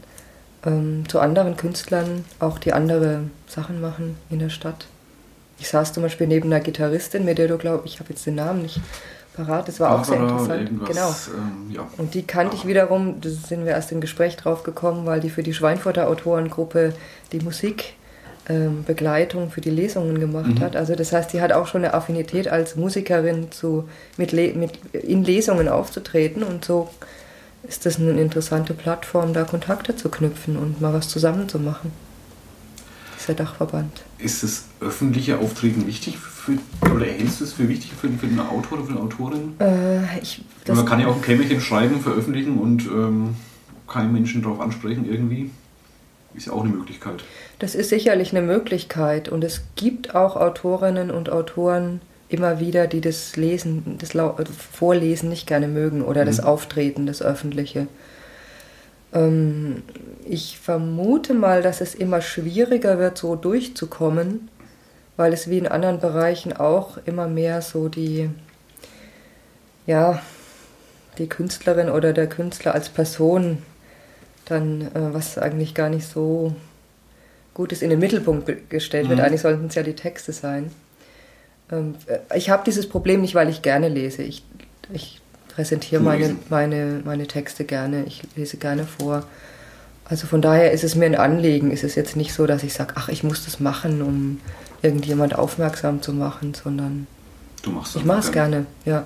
[0.67, 4.87] ähm, zu anderen Künstlern, auch die andere Sachen machen in der Stadt.
[5.61, 8.35] Ich saß zum Beispiel neben einer Gitarristin, mit der du glaubst, ich habe jetzt den
[8.35, 8.81] Namen nicht
[9.35, 9.69] parat.
[9.69, 10.87] Das war Barbara auch sehr interessant.
[10.87, 11.15] Genau.
[11.37, 11.87] Ähm, ja.
[11.97, 15.31] Und die kannte ich wiederum, da sind wir erst im Gespräch drauf gekommen, weil die
[15.31, 16.95] für die Schweinfurter Autorengruppe
[17.33, 17.98] die Musikbegleitung
[18.49, 18.85] ähm,
[19.51, 20.61] für die Lesungen gemacht mhm.
[20.61, 20.77] hat.
[20.77, 25.25] Also das heißt, die hat auch schon eine Affinität als Musikerin zu, mit, mit in
[25.25, 26.89] Lesungen aufzutreten und so
[27.63, 31.93] ist das eine interessante Plattform, da Kontakte zu knüpfen und mal was zusammen zu machen.
[33.19, 34.05] Dieser Dachverband.
[34.19, 36.53] Ist das öffentliche Auftreten wichtig für,
[36.95, 39.55] oder hältst du es für wichtig für, für den Autor oder für eine Autorin?
[39.59, 43.35] Äh, ich, Man kann ja auch ein Kämmerchen schreiben, veröffentlichen und ähm,
[43.89, 45.51] keinen Menschen darauf ansprechen irgendwie.
[46.39, 47.25] Ist ja auch eine Möglichkeit.
[47.59, 53.01] Das ist sicherlich eine Möglichkeit und es gibt auch Autorinnen und Autoren immer wieder, die
[53.01, 54.13] das Lesen, das
[54.73, 56.27] Vorlesen nicht gerne mögen oder mhm.
[56.27, 57.89] das Auftreten, das Öffentliche.
[59.13, 59.83] Ähm,
[60.25, 64.49] ich vermute mal, dass es immer schwieriger wird, so durchzukommen,
[65.17, 68.31] weil es wie in anderen Bereichen auch immer mehr so die,
[69.89, 70.23] ja,
[71.19, 73.59] die Künstlerin oder der Künstler als Person
[74.51, 76.55] dann, äh, was eigentlich gar nicht so
[77.55, 79.11] gut ist, in den Mittelpunkt gestellt mhm.
[79.11, 79.21] wird.
[79.21, 80.71] Eigentlich sollten es ja die Texte sein.
[81.71, 84.23] Ähm, äh, ich habe dieses Problem nicht, weil ich gerne lese.
[84.23, 84.43] Ich,
[84.93, 85.21] ich
[85.55, 89.25] präsentiere meine, meine, meine Texte gerne, ich lese gerne vor.
[90.05, 91.71] Also von daher ist es mir ein Anliegen.
[91.71, 94.41] Es ist jetzt nicht so, dass ich sage, ach, ich muss das machen, um
[94.81, 97.07] irgendjemand aufmerksam zu machen, sondern
[97.63, 98.67] du machst ich mache es gerne.
[98.85, 99.05] gerne, ja.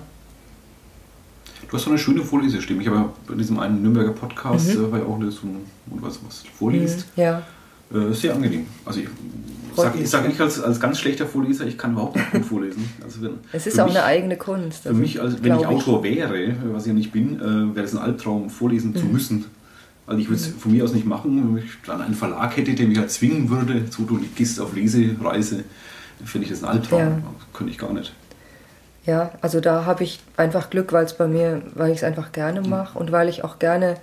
[1.73, 2.83] Du hast so eine schöne Vorlesestimme.
[2.83, 4.85] Ich habe ja bei diesem einen Nürnberger Podcast, mhm.
[4.85, 5.57] äh, war ja auch eine, so ein,
[5.87, 7.07] was, was vorliest.
[7.17, 7.43] Mhm, ja.
[7.91, 8.67] Äh, sehr angenehm.
[8.85, 9.09] Also ich
[9.75, 12.91] sage ich sag nicht als, als ganz schlechter Vorleser, ich kann überhaupt nicht gut vorlesen.
[13.03, 14.87] Also wenn, es ist auch mich, eine eigene Kunst.
[14.87, 17.87] Also für mich, als, wenn ich Autor wäre, was ich ja nicht bin, äh, wäre
[17.87, 18.97] es ein Albtraum, vorlesen mhm.
[18.97, 19.47] zu müssen.
[20.07, 20.59] Also ich würde es mhm.
[20.59, 23.49] von mir aus nicht machen, wenn ich dann einen Verlag hätte, der mich halt zwingen
[23.49, 25.65] würde, so du gehst auf Lesereise,
[26.23, 27.01] finde ich das ein Albtraum.
[27.01, 27.23] Ja.
[27.55, 28.13] Könnte ich gar nicht.
[29.05, 32.33] Ja, also da habe ich einfach Glück, weil es bei mir, weil ich es einfach
[32.33, 32.69] gerne mhm.
[32.69, 33.97] mache und weil ich auch gerne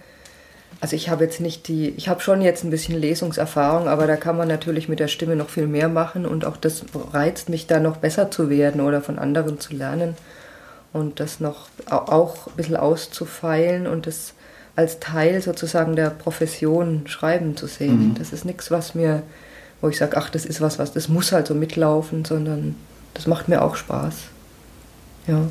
[0.82, 4.16] also ich habe jetzt nicht die, ich habe schon jetzt ein bisschen Lesungserfahrung, aber da
[4.16, 7.68] kann man natürlich mit der Stimme noch viel mehr machen und auch das reizt mich
[7.68, 10.16] da noch besser zu werden oder von anderen zu lernen
[10.94, 14.34] und das noch auch ein bisschen auszufeilen und das
[14.78, 18.10] als Teil sozusagen der Profession schreiben zu sehen.
[18.10, 18.16] Mhm.
[18.16, 19.24] Das ist nichts, was mir,
[19.82, 22.78] wo ich sage, ach, das ist was, was, das muss halt so mitlaufen, sondern
[23.14, 24.16] das macht mir auch Spaß.
[25.30, 25.48] Ja.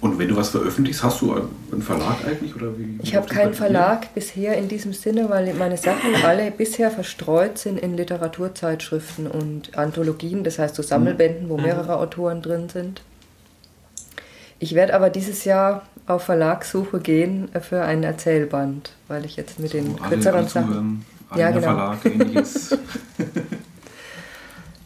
[0.00, 2.54] Und wenn du was veröffentlichst, hast du einen Verlag eigentlich?
[2.54, 6.90] Oder wie, ich habe keinen Verlag bisher in diesem Sinne, weil meine Sachen alle bisher
[6.90, 11.64] verstreut sind in Literaturzeitschriften und Anthologien, das heißt so Sammelbänden, wo mhm.
[11.64, 13.02] mehrere Autoren drin sind.
[14.58, 19.70] Ich werde aber dieses Jahr auf Verlagssuche gehen für einen Erzählband, weil ich jetzt mit
[19.70, 21.04] so, den kürzeren Sachen.
[21.36, 21.60] Ja, genau.
[21.60, 22.76] Verlag, ähnliches.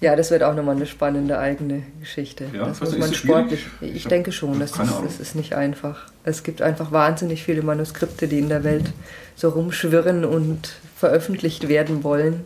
[0.02, 2.46] Ja, das wird auch nochmal eine spannende eigene Geschichte.
[2.52, 3.66] Ja, das muss man sportlich.
[3.80, 6.08] Ich, ich denke schon, das ist, das ist nicht einfach.
[6.24, 8.92] Es gibt einfach wahnsinnig viele Manuskripte, die in der Welt
[9.36, 12.44] so rumschwirren und veröffentlicht werden wollen.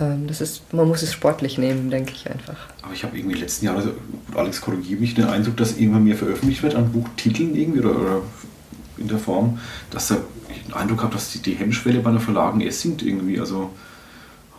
[0.00, 2.56] Ähm, das ist, man muss es sportlich nehmen, denke ich einfach.
[2.80, 3.92] Aber ich habe irgendwie letzten Jahre,
[4.34, 8.22] Alex korrigiere mich, den Eindruck, dass irgendwann mehr veröffentlicht wird an Buchtiteln irgendwie oder, oder
[8.96, 9.58] in der Form,
[9.90, 10.16] dass da
[10.48, 13.38] ich den Eindruck habe, dass die, die Hemmschwelle bei einer Verlagen erst sinkt irgendwie.
[13.38, 13.70] Also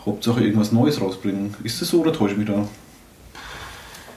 [0.05, 1.55] Hauptsache irgendwas Neues rausbringen.
[1.63, 2.67] Ist das so oder täusche ich mich da?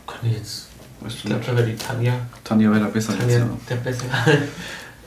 [0.06, 0.68] Kann ich jetzt.
[1.00, 2.12] Weißt ich glaube, da wäre die Tanja.
[2.44, 3.58] Tanja wäre da besser Tanja, jetzt, ja.
[3.70, 4.08] der bessere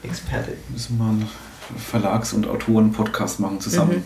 [0.03, 0.53] Experte.
[0.69, 1.29] Müssen wir einen
[1.77, 4.03] Verlags- und Autoren-Podcast machen zusammen.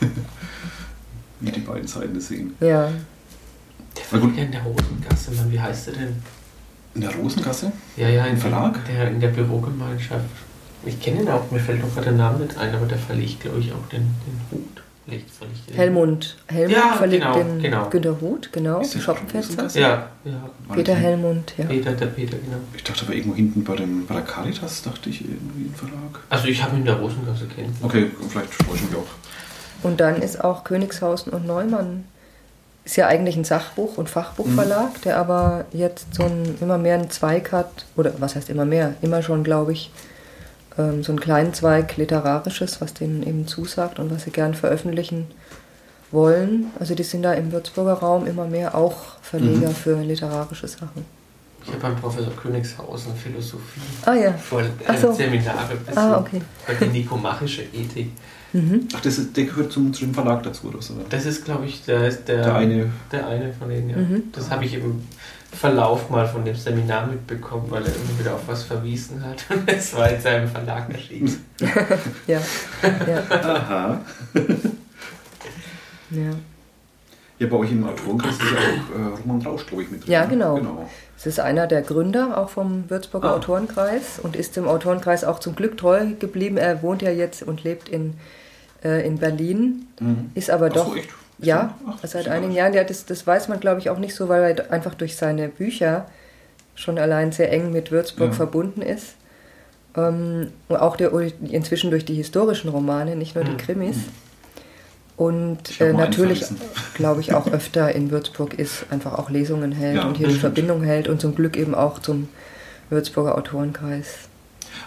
[0.00, 0.10] Mhm.
[1.40, 2.54] Wie die beiden Seiten das sehen.
[2.60, 2.90] Ja.
[3.96, 5.52] Der war ja in der Rosengasse, Mann.
[5.52, 6.22] Wie heißt der denn?
[6.94, 7.72] In der Rosengasse?
[7.96, 8.84] Ja, ja, im Verlag?
[8.86, 10.24] Der, in der Bürogemeinschaft.
[10.84, 13.40] Ich kenne ihn auch, mir fällt doch gerade der Name nicht ein, aber der verlegt,
[13.40, 14.82] glaube ich, auch den, den Hut.
[15.74, 17.88] Helmut, Helmut ja, verlegt genau, den genau.
[17.88, 19.68] Günter Huth, genau, Schoppenfenster.
[19.78, 20.50] Ja, ja.
[20.74, 21.64] Peter Helmut, ja.
[21.64, 22.58] Peter, der Peter, genau.
[22.76, 26.20] Ich dachte aber irgendwo hinten bei, dem, bei der Caritas, dachte ich irgendwie im Verlag.
[26.28, 27.74] Also ich habe ihn in der Rosengasse kennen.
[27.82, 29.06] Okay, vielleicht täusche ich mich auch.
[29.82, 32.04] Und dann ist auch Königshausen und Neumann,
[32.84, 35.00] ist ja eigentlich ein Sachbuch- und Fachbuchverlag, mhm.
[35.04, 38.94] der aber jetzt so ein, immer mehr einen Zweig hat, oder was heißt immer mehr,
[39.02, 39.90] immer schon, glaube ich,
[40.78, 45.26] ähm, so einen kleinen Zweig Literarisches, was denen eben zusagt und was sie gern veröffentlichen
[46.10, 46.66] wollen.
[46.78, 49.74] Also die sind da im Würzburger Raum immer mehr auch Verleger mhm.
[49.74, 51.04] für literarische Sachen.
[51.62, 54.32] Ich habe beim Professor Königshausen Philosophie ah, ja.
[54.32, 55.12] voll äh, so.
[55.12, 56.40] Seminare ah, okay.
[56.66, 58.10] bei der nikomachische Ethik.
[58.52, 58.88] Mhm.
[58.94, 60.94] Ach, das ist, der gehört zum, zum Verlag dazu, oder so?
[61.10, 62.90] Das ist, glaube ich, der, der, der, eine.
[63.12, 63.96] der eine von denen, ja.
[63.98, 64.22] Mhm.
[64.32, 65.02] Das habe ich im
[65.52, 69.44] Verlauf mal von dem Seminar mitbekommen, weil er immer wieder auf was verwiesen hat.
[69.50, 71.44] Und es war in seinem Verlag erschienen.
[72.26, 72.40] ja.
[72.82, 73.22] ja.
[73.30, 74.00] Aha.
[76.10, 76.30] ja.
[77.38, 80.12] Ja, bei euch im Autorenkreis ist ja auch äh, Roman Rausch, glaube ich, mit drin.
[80.12, 80.28] Ja, ne?
[80.28, 80.56] genau.
[80.56, 80.88] genau.
[81.16, 83.36] Es ist einer der Gründer auch vom Würzburger ah.
[83.36, 86.56] Autorenkreis und ist dem Autorenkreis auch zum Glück treu geblieben.
[86.56, 88.14] Er wohnt ja jetzt und lebt in,
[88.84, 90.30] äh, in Berlin, mhm.
[90.34, 90.88] ist aber Ach doch.
[90.88, 91.10] So, echt?
[91.38, 92.74] Ja, Ach, seit einigen Jahren.
[92.74, 95.48] Ja, das, das weiß man, glaube ich, auch nicht so, weil er einfach durch seine
[95.48, 96.06] Bücher
[96.74, 98.34] schon allein sehr eng mit Würzburg ja.
[98.34, 99.14] verbunden ist.
[99.96, 101.12] Ähm, auch der,
[101.50, 103.58] inzwischen durch die historischen Romane, nicht nur die hm.
[103.58, 103.96] Krimis.
[105.16, 106.44] Und äh, natürlich,
[106.94, 110.34] glaube ich, auch öfter in Würzburg ist, einfach auch Lesungen hält ja, und hier die
[110.34, 112.28] Verbindung hält und zum Glück eben auch zum
[112.88, 114.27] Würzburger Autorenkreis.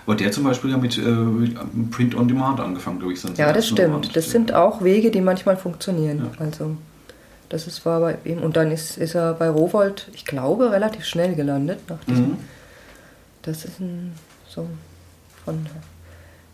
[0.06, 3.24] Aber der zum Beispiel ja mit, äh, mit Print on Demand angefangen, glaube ich.
[3.38, 4.16] Ja, das stimmt.
[4.16, 6.30] Das sind auch Wege, die manchmal funktionieren.
[6.38, 6.46] Ja.
[6.46, 6.76] Also
[7.50, 8.40] das ist, war bei ihm.
[8.40, 11.80] Und dann ist, ist er bei Rowold, ich glaube, relativ schnell gelandet.
[11.90, 12.38] Nach diesem, mhm.
[13.42, 14.14] Das ist ein,
[14.48, 14.68] so
[15.44, 15.66] von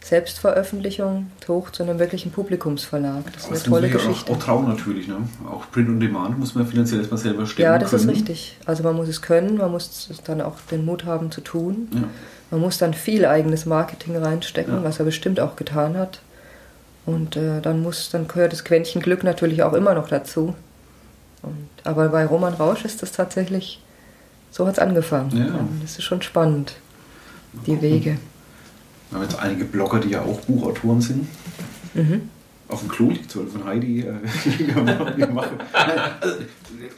[0.08, 3.26] Selbstveröffentlichung hoch zu einem wirklichen Publikumsverlag.
[3.34, 4.32] Das ist eine tolle Geschichte.
[4.32, 5.08] Auch, auch trauen natürlich.
[5.10, 5.18] Ne?
[5.50, 7.74] Auch Print on Demand muss man finanziell erstmal selber stellen.
[7.74, 8.04] Ja, das können.
[8.04, 8.58] ist richtig.
[8.66, 11.90] Also man muss es können, man muss dann auch den Mut haben zu tun.
[11.94, 12.04] Ja.
[12.52, 14.84] Man muss dann viel eigenes Marketing reinstecken, ja.
[14.84, 16.22] was er bestimmt auch getan hat.
[17.06, 20.56] Und äh, dann muss, dann gehört das Quäntchen Glück natürlich auch immer noch dazu.
[21.42, 23.82] Und, aber bei Roman Rausch ist das tatsächlich,
[24.52, 25.36] so hat es angefangen.
[25.36, 25.60] Ja.
[25.82, 26.76] Das ist schon spannend,
[27.66, 28.18] die Wege.
[29.10, 31.28] Wir haben jetzt einige Blogger, die ja auch Buchautoren sind.
[31.94, 32.30] Mhm.
[32.70, 34.02] Auf dem Klo liegt von Heidi.
[34.02, 34.14] Äh.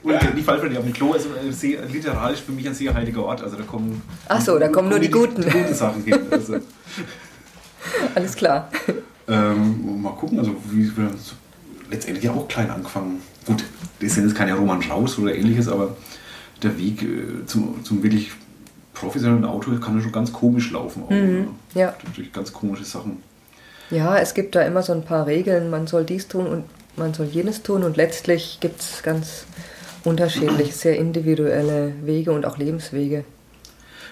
[0.01, 3.23] Also, nicht falsch verstehen, auf dem Klo ist sehr, literarisch für mich ein sehr heiliger
[3.23, 3.43] Ort.
[3.43, 4.01] Also da kommen.
[4.27, 5.41] Ach so, da kommen nur die, die guten.
[5.41, 6.17] Die guten Sachen hin.
[6.31, 6.57] Also.
[8.15, 8.69] Alles klar.
[9.27, 11.11] Ähm, mal gucken, also wie wir
[11.91, 13.21] letztendlich ja auch klein angefangen.
[13.45, 13.63] Gut,
[14.01, 15.95] das sind jetzt keine Roman Raus oder ähnliches, aber
[16.63, 18.31] der Weg äh, zum, zum wirklich
[18.99, 21.03] professionellen Auto kann ja schon ganz komisch laufen.
[21.03, 21.95] Auch, mhm, ja.
[22.15, 23.23] Durch ganz komische Sachen.
[23.89, 26.63] Ja, es gibt da immer so ein paar Regeln, man soll dies tun und
[26.95, 29.45] man soll jenes tun und letztlich gibt es ganz
[30.03, 33.23] unterschiedlich, sehr individuelle Wege und auch Lebenswege.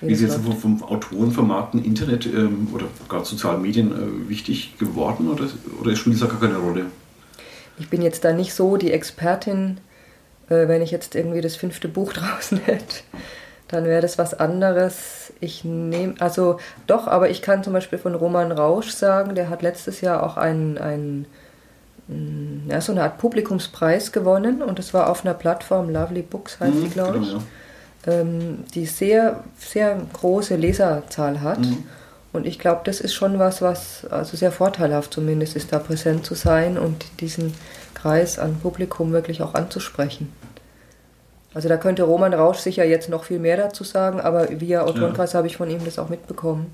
[0.01, 5.27] Wie ist jetzt vom, Autoren vermarkten Internet ähm, oder gerade sozialen Medien äh, wichtig geworden
[5.27, 5.47] oder,
[5.81, 6.85] oder spielt das gar keine Rolle?
[7.79, 9.79] Ich bin jetzt da nicht so die Expertin,
[10.49, 12.97] äh, wenn ich jetzt irgendwie das fünfte Buch draußen hätte
[13.67, 15.33] dann wäre das was anderes.
[15.39, 19.61] Ich nehme, also doch, aber ich kann zum Beispiel von Roman Rausch sagen, der hat
[19.61, 21.25] letztes Jahr auch einen, einen
[22.07, 26.59] mm, ja, so eine Art Publikumspreis gewonnen und das war auf einer Plattform, Lovely Books
[26.59, 27.43] heißt mhm, die, glaube ich, genau,
[28.05, 28.13] ja.
[28.13, 31.59] ähm, die sehr, sehr große Leserzahl hat.
[31.59, 31.83] Mhm.
[32.33, 36.25] Und ich glaube, das ist schon was, was also sehr vorteilhaft zumindest ist, da präsent
[36.25, 37.53] zu sein und diesen
[37.95, 40.31] Kreis an Publikum wirklich auch anzusprechen.
[41.57, 45.33] Also da könnte Roman Rausch sicher jetzt noch viel mehr dazu sagen, aber via Autorenkreis
[45.33, 45.37] ja.
[45.37, 46.71] habe ich von ihm das auch mitbekommen.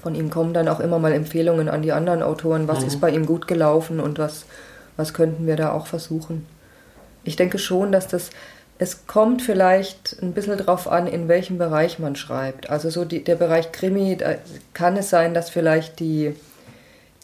[0.00, 2.86] Von ihm kommen dann auch immer mal Empfehlungen an die anderen Autoren, was mhm.
[2.86, 4.44] ist bei ihm gut gelaufen und was,
[4.96, 6.46] was könnten wir da auch versuchen.
[7.24, 8.30] Ich denke schon, dass das,
[8.78, 12.70] es kommt vielleicht ein bisschen drauf an, in welchem Bereich man schreibt.
[12.70, 14.36] Also so die, der Bereich Krimi, da
[14.72, 16.36] kann es sein, dass vielleicht die,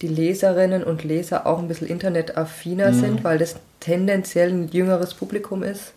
[0.02, 2.98] die Leserinnen und Leser auch ein bisschen internetaffiner mhm.
[2.98, 5.92] sind, weil das tendenziell ein jüngeres Publikum ist.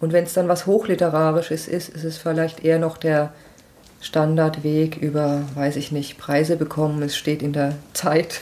[0.00, 3.32] Und wenn es dann was Hochliterarisches ist, ist es vielleicht eher noch der
[4.00, 7.02] Standardweg über, weiß ich nicht, Preise bekommen.
[7.02, 8.40] Es steht in der Zeit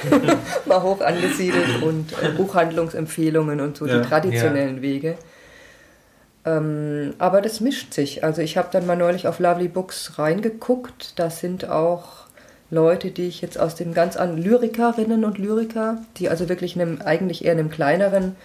[0.66, 4.82] mal hoch angesiedelt und äh, Buchhandlungsempfehlungen und so ja, die traditionellen ja.
[4.82, 5.16] Wege.
[6.44, 8.22] Ähm, aber das mischt sich.
[8.22, 11.18] Also ich habe dann mal neulich auf Lovely Books reingeguckt.
[11.18, 12.26] Das sind auch
[12.70, 17.02] Leute, die ich jetzt aus dem ganz anderen Lyrikerinnen und Lyriker, die also wirklich einem,
[17.02, 18.36] eigentlich eher einem kleineren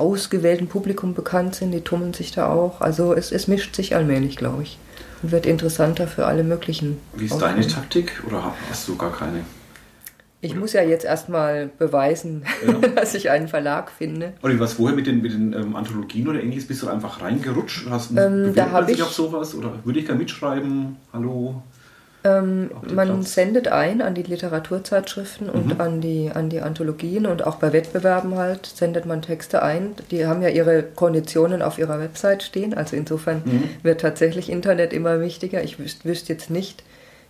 [0.00, 2.80] ausgewählten Publikum bekannt sind, die tummeln sich da auch.
[2.80, 4.78] Also es, es mischt sich allmählich, glaube ich.
[5.22, 6.98] Und wird interessanter für alle möglichen.
[7.14, 9.44] Wie ist deine Taktik oder hast du gar keine?
[10.40, 10.60] Ich oder?
[10.60, 12.72] muss ja jetzt erstmal beweisen, ja.
[12.94, 14.32] dass ich einen Verlag finde.
[14.42, 16.66] Oder was vorher mit den, mit den ähm, Anthologien oder ähnliches?
[16.66, 17.86] Bist du einfach reingerutscht?
[17.90, 19.54] Hast ähm, da habe ich auf sowas?
[19.54, 20.96] Oder würde ich gerne mitschreiben?
[21.12, 21.62] Hallo?
[22.22, 23.34] Ähm, man Platz.
[23.34, 25.80] sendet ein an die Literaturzeitschriften und mhm.
[25.80, 29.94] an, die, an die Anthologien und auch bei Wettbewerben halt sendet man Texte ein.
[30.10, 32.74] Die haben ja ihre Konditionen auf ihrer Website stehen.
[32.74, 33.70] Also insofern mhm.
[33.82, 35.62] wird tatsächlich Internet immer wichtiger.
[35.62, 36.84] Ich wüs wüsste jetzt nicht,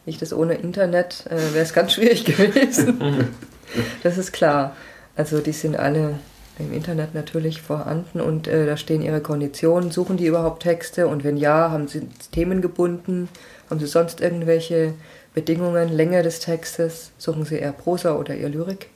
[0.07, 3.29] ich das ohne Internet äh, wäre es ganz schwierig gewesen.
[4.03, 4.75] das ist klar.
[5.15, 6.19] Also die sind alle
[6.59, 9.93] im Internet natürlich vorhanden und äh, da stehen ihre Konditionen.
[9.93, 13.29] Suchen die überhaupt Texte und wenn ja, haben sie Themen gebunden
[13.71, 14.95] haben Sie sonst irgendwelche
[15.33, 17.13] Bedingungen, Länge des Textes?
[17.19, 18.89] Suchen Sie eher Prosa oder eher Lyrik?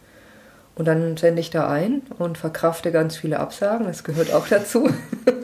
[0.74, 4.90] Und dann sende ich da ein und verkrafte ganz viele Absagen, das gehört auch dazu.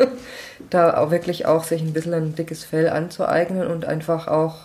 [0.71, 4.57] da auch wirklich auch sich ein bisschen ein dickes Fell anzueignen und einfach auch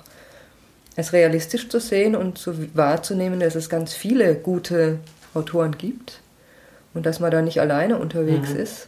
[0.95, 4.97] es realistisch zu sehen und zu wahrzunehmen, dass es ganz viele gute
[5.35, 6.21] Autoren gibt
[6.93, 8.59] und dass man da nicht alleine unterwegs mhm.
[8.59, 8.87] ist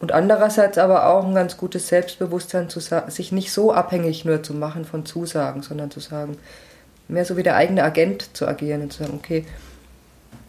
[0.00, 4.54] und andererseits aber auch ein ganz gutes Selbstbewusstsein, zu sich nicht so abhängig nur zu
[4.54, 6.38] machen von Zusagen, sondern zu sagen,
[7.08, 9.44] mehr so wie der eigene Agent zu agieren und zu sagen, okay,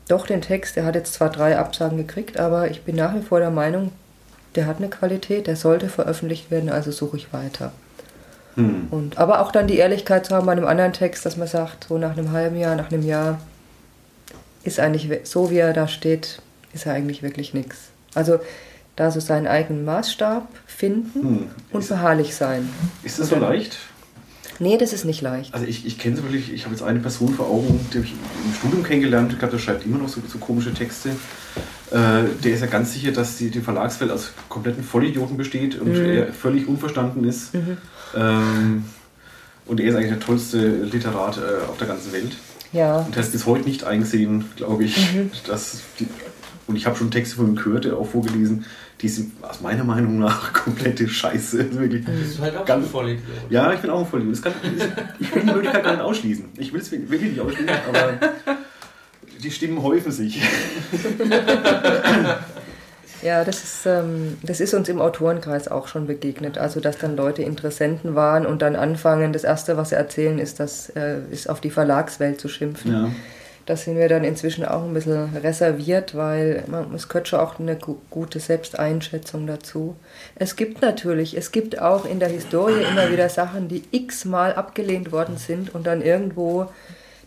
[0.07, 3.21] doch den Text, der hat jetzt zwar drei Absagen gekriegt, aber ich bin nach wie
[3.21, 3.91] vor der Meinung,
[4.55, 7.71] der hat eine Qualität, der sollte veröffentlicht werden, also suche ich weiter.
[8.55, 8.87] Hm.
[8.89, 11.85] Und, aber auch dann die Ehrlichkeit zu haben bei einem anderen Text, dass man sagt,
[11.87, 13.39] so nach einem halben Jahr, nach einem Jahr,
[14.63, 16.41] ist eigentlich so, wie er da steht,
[16.73, 17.77] ist er eigentlich wirklich nichts.
[18.13, 18.39] Also
[18.99, 21.47] da so seinen eigenen Maßstab finden hm.
[21.71, 22.69] und beharrlich sein.
[23.01, 23.77] Ist das so leicht?
[24.59, 25.53] Nee, das ist nicht leicht.
[25.53, 28.05] Also ich, ich kenne es wirklich, ich habe jetzt eine Person vor Augen, die habe
[28.05, 31.11] ich im Studium kennengelernt, ich glaube, der schreibt immer noch so, so komische Texte.
[31.91, 35.93] Äh, der ist ja ganz sicher, dass die, die Verlagswelt aus kompletten Vollidioten besteht und
[35.93, 36.05] mhm.
[36.05, 37.53] er völlig unverstanden ist.
[37.53, 37.77] Mhm.
[38.17, 38.85] Ähm,
[39.65, 42.35] und er ist eigentlich der tollste Literat äh, auf der ganzen Welt.
[42.73, 42.97] Ja.
[42.97, 45.31] Und er hat bis heute nicht eingesehen, glaube ich, mhm.
[45.47, 46.07] dass die,
[46.69, 48.63] und ich habe schon Texte von ihm gehört, auch vorgelesen,
[49.01, 51.79] die sind aus meiner Meinung nach komplette Scheiße.
[51.79, 52.05] Wirklich.
[52.05, 53.23] Bist du halt auch ganz, ein Vollidiot?
[53.49, 54.43] Ja, ich bin auch ein Vollidiot.
[54.43, 54.53] Kann,
[55.19, 56.45] ich will die Möglichkeit gar nicht ausschließen.
[56.57, 58.19] Ich will es wirklich nicht ausschließen, aber
[59.41, 60.41] die Stimmen häufen sich.
[63.21, 66.57] Ja, das ist, ähm, das ist uns im Autorenkreis auch schon begegnet.
[66.57, 70.61] Also, dass dann Leute Interessenten waren und dann anfangen, das Erste, was sie erzählen, ist,
[70.61, 72.93] das, äh, ist auf die Verlagswelt zu schimpfen.
[72.93, 73.11] Ja.
[73.69, 77.59] Das sind wir dann inzwischen auch ein bisschen reserviert, weil man, es gehört schon auch
[77.59, 77.77] eine
[78.09, 79.95] gute Selbsteinschätzung dazu.
[80.33, 85.11] Es gibt natürlich, es gibt auch in der Historie immer wieder Sachen, die x-mal abgelehnt
[85.11, 86.65] worden sind und dann irgendwo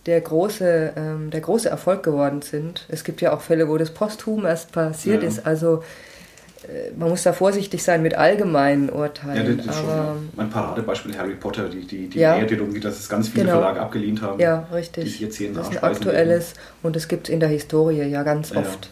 [0.06, 2.86] der große, ähm, der große Erfolg geworden sind.
[2.88, 5.28] Es gibt ja auch Fälle, wo das posthum erst passiert ja.
[5.28, 5.46] ist.
[5.46, 5.84] Also
[6.96, 9.58] man muss da vorsichtig sein mit allgemeinen Urteilen.
[9.58, 13.00] Ja, das ist aber, schon mein Paradebeispiel Harry Potter, die, die, die ja, Mehrteilung, dass
[13.00, 13.58] es ganz viele genau.
[13.58, 14.38] Verlage abgelehnt haben.
[14.40, 15.04] Ja, richtig.
[15.04, 16.66] Die sich jetzt hier das ist ein aktuelles werden.
[16.84, 18.90] und es gibt es in der Historie ja ganz oft.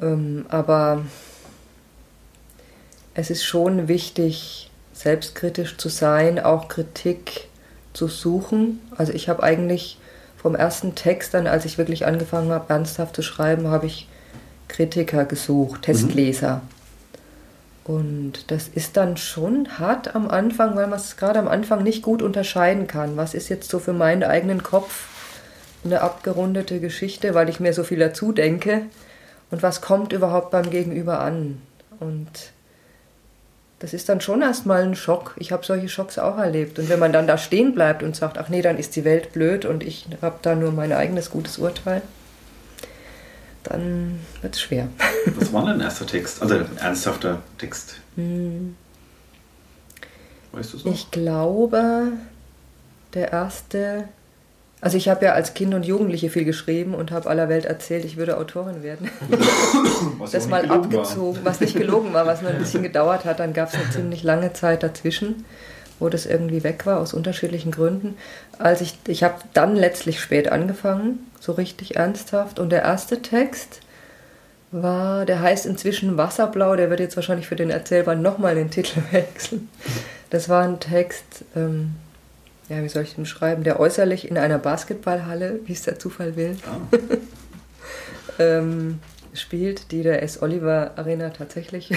[0.00, 1.02] Ähm, aber
[3.14, 7.48] es ist schon wichtig, selbstkritisch zu sein, auch Kritik
[7.92, 8.80] zu suchen.
[8.96, 9.98] Also ich habe eigentlich
[10.36, 14.08] vom ersten Text dann, als ich wirklich angefangen habe, ernsthaft zu schreiben, habe ich
[14.74, 16.56] Kritiker gesucht, Testleser.
[16.56, 17.94] Mhm.
[17.94, 22.02] Und das ist dann schon hart am Anfang, weil man es gerade am Anfang nicht
[22.02, 23.16] gut unterscheiden kann.
[23.16, 25.08] Was ist jetzt so für meinen eigenen Kopf
[25.84, 28.82] eine abgerundete Geschichte, weil ich mir so viel dazu denke?
[29.50, 31.60] Und was kommt überhaupt beim Gegenüber an?
[32.00, 32.30] Und
[33.78, 35.34] das ist dann schon erstmal ein Schock.
[35.38, 36.78] Ich habe solche Schocks auch erlebt.
[36.78, 39.34] Und wenn man dann da stehen bleibt und sagt, ach nee, dann ist die Welt
[39.34, 42.02] blöd und ich habe da nur mein eigenes gutes Urteil,
[43.64, 44.88] dann wird es schwer.
[45.36, 46.42] Was war denn erster Text?
[46.42, 47.96] Also ernsthafter Text?
[48.16, 48.76] Hm.
[50.52, 50.90] Weißt du so?
[50.90, 52.12] Ich glaube,
[53.14, 54.08] der erste
[54.84, 58.04] also ich habe ja als Kind und Jugendliche viel geschrieben und habe aller Welt erzählt,
[58.04, 59.08] ich würde Autorin werden.
[60.18, 61.52] Was das mal abgezogen, war.
[61.52, 63.40] was nicht gelogen war, was nur ein bisschen gedauert hat.
[63.40, 65.46] Dann gab es eine ziemlich lange Zeit dazwischen,
[66.00, 68.18] wo das irgendwie weg war aus unterschiedlichen Gründen.
[68.58, 72.58] Als ich, ich habe dann letztlich spät angefangen, so richtig ernsthaft.
[72.58, 73.80] Und der erste Text
[74.70, 79.00] war, der heißt inzwischen Wasserblau, der wird jetzt wahrscheinlich für den Erzählband nochmal den Titel
[79.10, 79.68] wechseln.
[80.30, 81.94] Das war ein Text, ähm,
[82.68, 86.34] ja, wie soll ich den beschreiben, der äußerlich in einer Basketballhalle, wie es der Zufall
[86.34, 86.96] will, ah.
[88.38, 89.00] ähm,
[89.34, 90.40] spielt, die der S.
[90.40, 91.90] Oliver Arena tatsächlich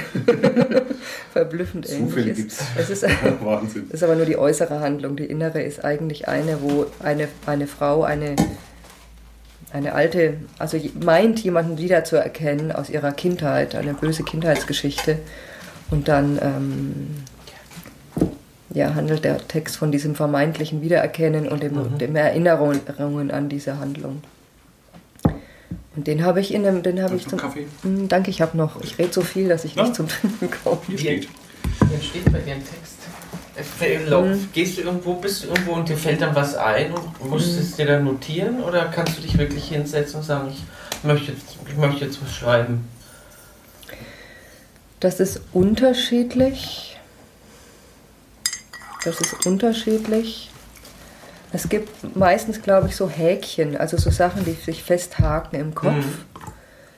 [1.31, 2.61] verblüffend ähnlich ist.
[2.77, 3.03] Es ist,
[3.41, 3.89] Wahnsinn.
[3.89, 5.15] ist aber nur die äußere Handlung.
[5.15, 8.35] Die innere ist eigentlich eine, wo eine, eine Frau eine,
[9.71, 15.19] eine alte, also meint, jemanden wiederzuerkennen aus ihrer Kindheit, eine böse Kindheitsgeschichte.
[15.89, 17.07] Und dann ähm,
[18.73, 21.97] ja, handelt der Text von diesem vermeintlichen Wiedererkennen und dem, mhm.
[21.97, 24.21] dem Erinnerungen an diese Handlung.
[25.95, 27.65] Und den habe ich in einem, den habe ich zum Kaffee.
[27.83, 28.81] Mh, hm, danke, ich habe noch.
[28.81, 29.83] Ich rede so viel, dass ich ja?
[29.83, 30.79] nicht zum Trinken komme.
[30.87, 31.27] Hier steht.
[31.89, 32.97] Hier steht bei dir ein Text.
[33.59, 34.49] Mhm.
[34.53, 37.59] Gehst du irgendwo, bist du irgendwo und dir fällt dann was ein und musst mhm.
[37.59, 41.33] es dir dann notieren oder kannst du dich wirklich hinsetzen und sagen, ich möchte,
[41.67, 42.87] ich möchte jetzt was schreiben?
[44.99, 46.97] Das ist unterschiedlich.
[49.03, 50.49] Das ist unterschiedlich.
[51.53, 55.93] Es gibt meistens, glaube ich, so Häkchen, also so Sachen, die sich festhaken im Kopf.
[55.93, 56.13] Mhm.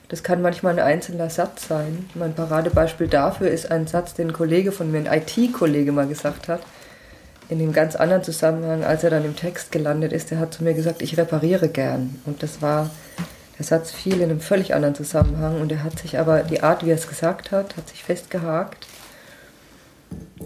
[0.09, 2.09] Das kann manchmal ein einzelner Satz sein.
[2.15, 6.47] Mein Paradebeispiel dafür ist ein Satz, den ein Kollege von mir, ein IT-Kollege mal gesagt
[6.47, 6.61] hat,
[7.47, 10.31] in einem ganz anderen Zusammenhang, als er dann im Text gelandet ist.
[10.31, 12.19] Der hat zu mir gesagt, ich repariere gern.
[12.25, 12.89] Und das war,
[13.59, 16.83] der Satz fiel in einem völlig anderen Zusammenhang und er hat sich aber, die Art,
[16.83, 18.87] wie er es gesagt hat, hat sich festgehakt.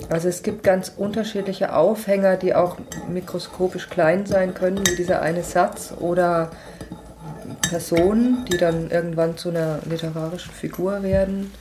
[0.10, 2.78] Also es gibt ganz unterschiedliche Aufhänger, die auch
[3.10, 6.52] mikroskopisch klein sein können, wie dieser eine Satz, oder
[7.62, 11.52] Personen, die dann irgendwann zu einer literarischen Figur werden,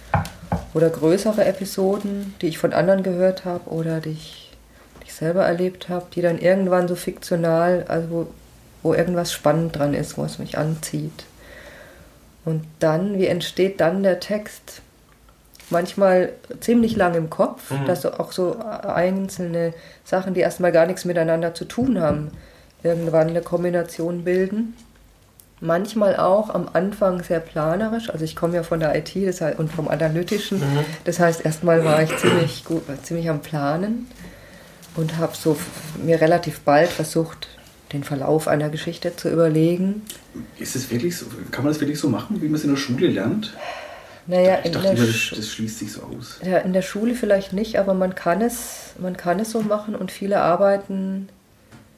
[0.74, 4.52] oder größere Episoden, die ich von anderen gehört habe oder die ich,
[5.00, 8.26] die ich selber erlebt habe, die dann irgendwann so fiktional, also wo,
[8.82, 11.24] wo irgendwas spannend dran ist, wo es mich anzieht.
[12.44, 14.82] Und dann, wie entsteht dann der Text?
[15.72, 17.86] manchmal ziemlich lang im Kopf, mhm.
[17.86, 19.74] dass auch so einzelne
[20.04, 22.30] Sachen, die erstmal gar nichts miteinander zu tun haben,
[22.84, 24.76] irgendwann eine Kombination bilden.
[25.64, 29.60] Manchmal auch am Anfang sehr planerisch, also ich komme ja von der IT das heißt,
[29.60, 30.84] und vom Analytischen, mhm.
[31.04, 34.08] das heißt erstmal war ich ziemlich, gut, ziemlich am Planen
[34.96, 35.56] und habe so
[36.04, 37.46] mir relativ bald versucht,
[37.92, 40.02] den Verlauf einer Geschichte zu überlegen.
[40.58, 42.76] Ist es wirklich so, kann man das wirklich so machen, wie man es in der
[42.76, 43.54] Schule lernt?
[44.26, 46.40] Naja, ich dachte immer, das, das, schließt sich so aus.
[46.44, 49.94] Ja, in der Schule vielleicht nicht, aber man kann es, man kann es so machen
[49.94, 51.28] und viele arbeiten.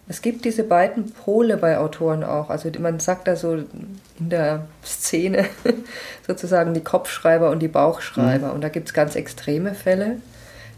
[0.07, 2.50] Es gibt diese beiden Pole bei Autoren auch.
[2.50, 5.46] Also man sagt da so in der Szene
[6.26, 8.48] sozusagen die Kopfschreiber und die Bauchschreiber.
[8.48, 8.55] Mhm.
[8.55, 10.16] Und da gibt es ganz extreme Fälle.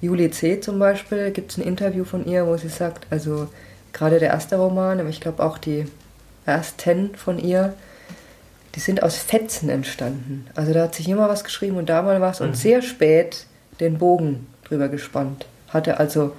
[0.00, 0.60] Julie C.
[0.60, 3.48] zum Beispiel, gibt es ein Interview von ihr, wo sie sagt, also
[3.92, 5.86] gerade der erste Roman, aber ich glaube auch die
[6.44, 7.74] ersten von ihr,
[8.74, 10.46] die sind aus Fetzen entstanden.
[10.54, 12.48] Also da hat sich immer was geschrieben und da mal was mhm.
[12.48, 13.46] und sehr spät
[13.80, 15.46] den Bogen drüber gespannt.
[15.68, 16.32] Hatte also,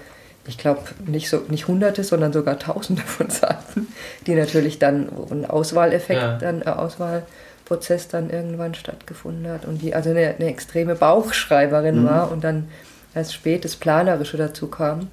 [0.48, 3.88] ich glaube, nicht, so, nicht hunderte, sondern sogar tausende von Seiten,
[4.26, 6.38] die natürlich dann ein Auswahleffekt, ja.
[6.38, 12.06] dann ein Auswahlprozess dann irgendwann stattgefunden hat und die also eine, eine extreme Bauchschreiberin mhm.
[12.08, 12.70] war und dann
[13.14, 15.10] erst spät das Planerische dazu kam.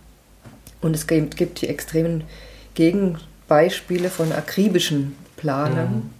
[0.80, 2.24] Und es gibt, gibt die extremen
[2.74, 6.11] Gegenbeispiele von akribischen Planern,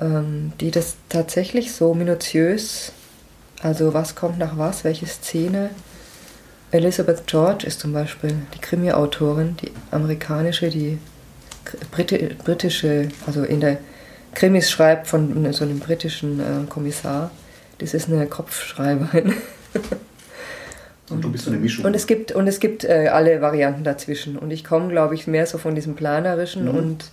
[0.00, 0.06] mhm.
[0.06, 2.92] ähm, die das tatsächlich so minutiös,
[3.62, 5.70] also was kommt nach was, welche Szene.
[6.72, 10.98] Elizabeth George ist zum Beispiel die Krimi-Autorin, die amerikanische, die
[11.90, 13.78] Briti britische, also in der
[14.34, 17.30] Krimis schreibt von so einem britischen äh, Kommissar.
[17.78, 19.34] Das ist eine Kopfschreiberin.
[21.10, 21.84] Und du bist so eine Mischung.
[21.84, 24.38] Und es gibt, und es gibt äh, alle Varianten dazwischen.
[24.38, 26.74] Und ich komme, glaube ich, mehr so von diesem Planerischen mhm.
[26.74, 27.10] und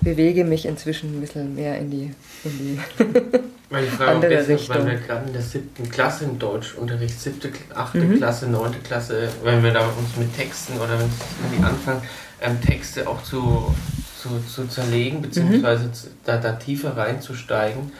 [0.00, 2.78] bewege mich inzwischen ein bisschen mehr in die, in die
[3.70, 4.76] Meine Frage andere deshalb, Richtung.
[4.76, 8.16] Weil wir gerade in der siebten Klasse im Deutschunterricht, siebte, achte mhm.
[8.16, 11.08] Klasse, neunte Klasse, wenn wir da uns mit Texten oder wenn
[11.56, 12.02] die anfangen,
[12.40, 13.72] ähm, Texte auch zu,
[14.20, 15.92] zu, zu zerlegen, beziehungsweise mhm.
[16.24, 17.92] da, da tiefer reinzusteigen.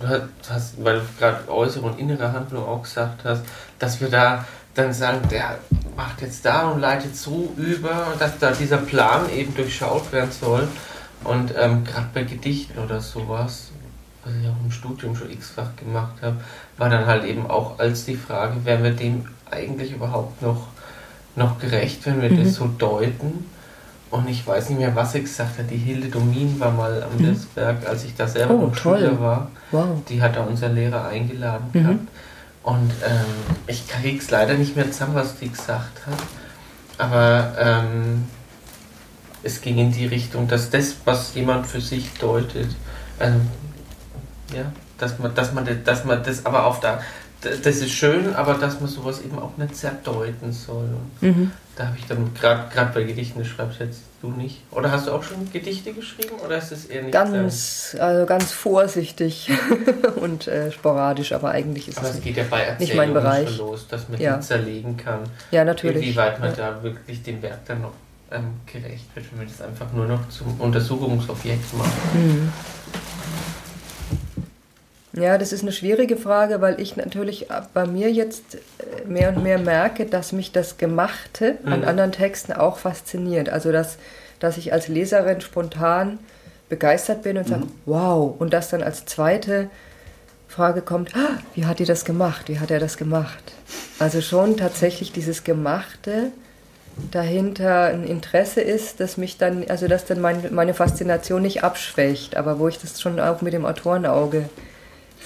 [0.00, 0.08] Du
[0.48, 3.42] hast, weil du gerade äußere und innere Handlung auch gesagt hast,
[3.78, 5.58] dass wir da dann sagen, der
[5.96, 10.68] macht jetzt da und leitet so über, dass da dieser Plan eben durchschaut werden soll.
[11.24, 13.67] Und ähm, gerade bei Gedichten oder sowas,
[14.28, 16.36] was ich auch im Studium schon x-fach gemacht habe,
[16.76, 20.68] war dann halt eben auch als die Frage, werden wir dem eigentlich überhaupt noch,
[21.36, 22.44] noch gerecht, wenn wir mhm.
[22.44, 23.46] das so deuten?
[24.10, 25.70] Und ich weiß nicht mehr, was sie gesagt hat.
[25.70, 27.36] Die Hilde Domin war mal am mhm.
[27.86, 28.98] als ich da selber oh, noch toll.
[28.98, 29.50] Schüler war.
[29.70, 30.02] Wow.
[30.08, 31.78] Die hat da unser Lehrer eingeladen mhm.
[31.78, 32.08] gehabt.
[32.62, 36.18] Und ähm, ich kriege es leider nicht mehr zusammen, was die gesagt hat.
[36.96, 38.24] Aber ähm,
[39.42, 42.68] es ging in die Richtung, dass das, was jemand für sich deutet,
[43.20, 43.48] ähm,
[44.54, 47.00] ja, dass man, dass man, dass man das aber auf der,
[47.40, 50.88] das ist schön, aber dass man sowas eben auch nicht zerdeuten soll.
[51.20, 51.52] Mhm.
[51.76, 54.62] Da habe ich dann gerade bei Gedichten, das schreibst jetzt du nicht.
[54.72, 57.12] Oder hast du auch schon Gedichte geschrieben oder ist es eher nicht?
[57.12, 59.48] Ganz, also ganz vorsichtig
[60.16, 63.48] und äh, sporadisch, aber eigentlich ist aber es nicht, geht ja bei nicht mein Bereich.
[63.50, 64.36] Schon los, dass man ja.
[64.36, 65.20] die zerlegen kann.
[65.52, 66.04] Ja, natürlich.
[66.04, 66.56] Wie weit man ja.
[66.56, 67.92] da wirklich dem Werk dann noch
[68.32, 72.14] ähm, gerecht wird, wenn man das einfach nur noch zum Untersuchungsobjekt macht.
[72.14, 72.52] Mhm.
[75.20, 79.42] Ja, das ist eine schwierige Frage, weil ich natürlich bei mir jetzt äh, mehr und
[79.42, 81.72] mehr merke, dass mich das Gemachte mhm.
[81.72, 83.48] an anderen Texten auch fasziniert.
[83.48, 83.98] Also, dass,
[84.40, 86.18] dass ich als Leserin spontan
[86.68, 87.52] begeistert bin und mhm.
[87.52, 88.34] sage, wow.
[88.38, 89.70] Und das dann als zweite
[90.48, 92.48] Frage kommt, ah, wie hat die das gemacht?
[92.48, 93.52] Wie hat er das gemacht?
[93.98, 96.32] Also schon tatsächlich dieses Gemachte
[97.10, 102.36] dahinter ein Interesse ist, dass mich dann, also dass dann mein, meine Faszination nicht abschwächt,
[102.36, 104.48] aber wo ich das schon auch mit dem Autorenauge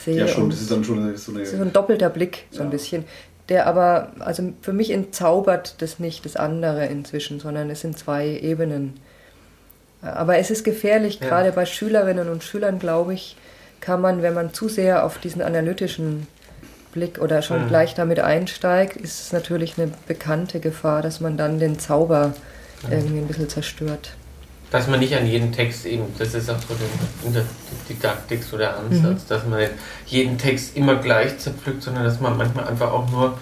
[0.05, 0.17] sehe.
[0.17, 1.45] Ja, schon, das ist dann schon eine, so eine.
[1.47, 2.65] So ein doppelter Blick, so ja.
[2.65, 3.05] ein bisschen.
[3.49, 8.29] Der aber, also für mich entzaubert das nicht das andere inzwischen, sondern es sind zwei
[8.29, 8.95] Ebenen.
[10.01, 11.29] Aber es ist gefährlich, ja.
[11.29, 13.37] gerade bei Schülerinnen und Schülern, glaube ich,
[13.81, 16.29] kann man, wenn man zu sehr auf diesen analytischen
[16.93, 17.69] Blick oder schon mhm.
[17.69, 22.35] gleich damit einsteigt, ist es natürlich eine bekannte Gefahr, dass man dann den Zauber
[22.87, 22.93] mhm.
[22.93, 24.13] irgendwie ein bisschen zerstört
[24.73, 26.75] dass man nicht an jeden Text eben, das ist auch so
[27.27, 27.45] in der
[27.89, 29.29] Didaktik so der Ansatz, mhm.
[29.29, 29.61] dass man
[30.07, 33.37] jeden Text immer gleich zerpflückt, sondern dass man manchmal einfach auch nur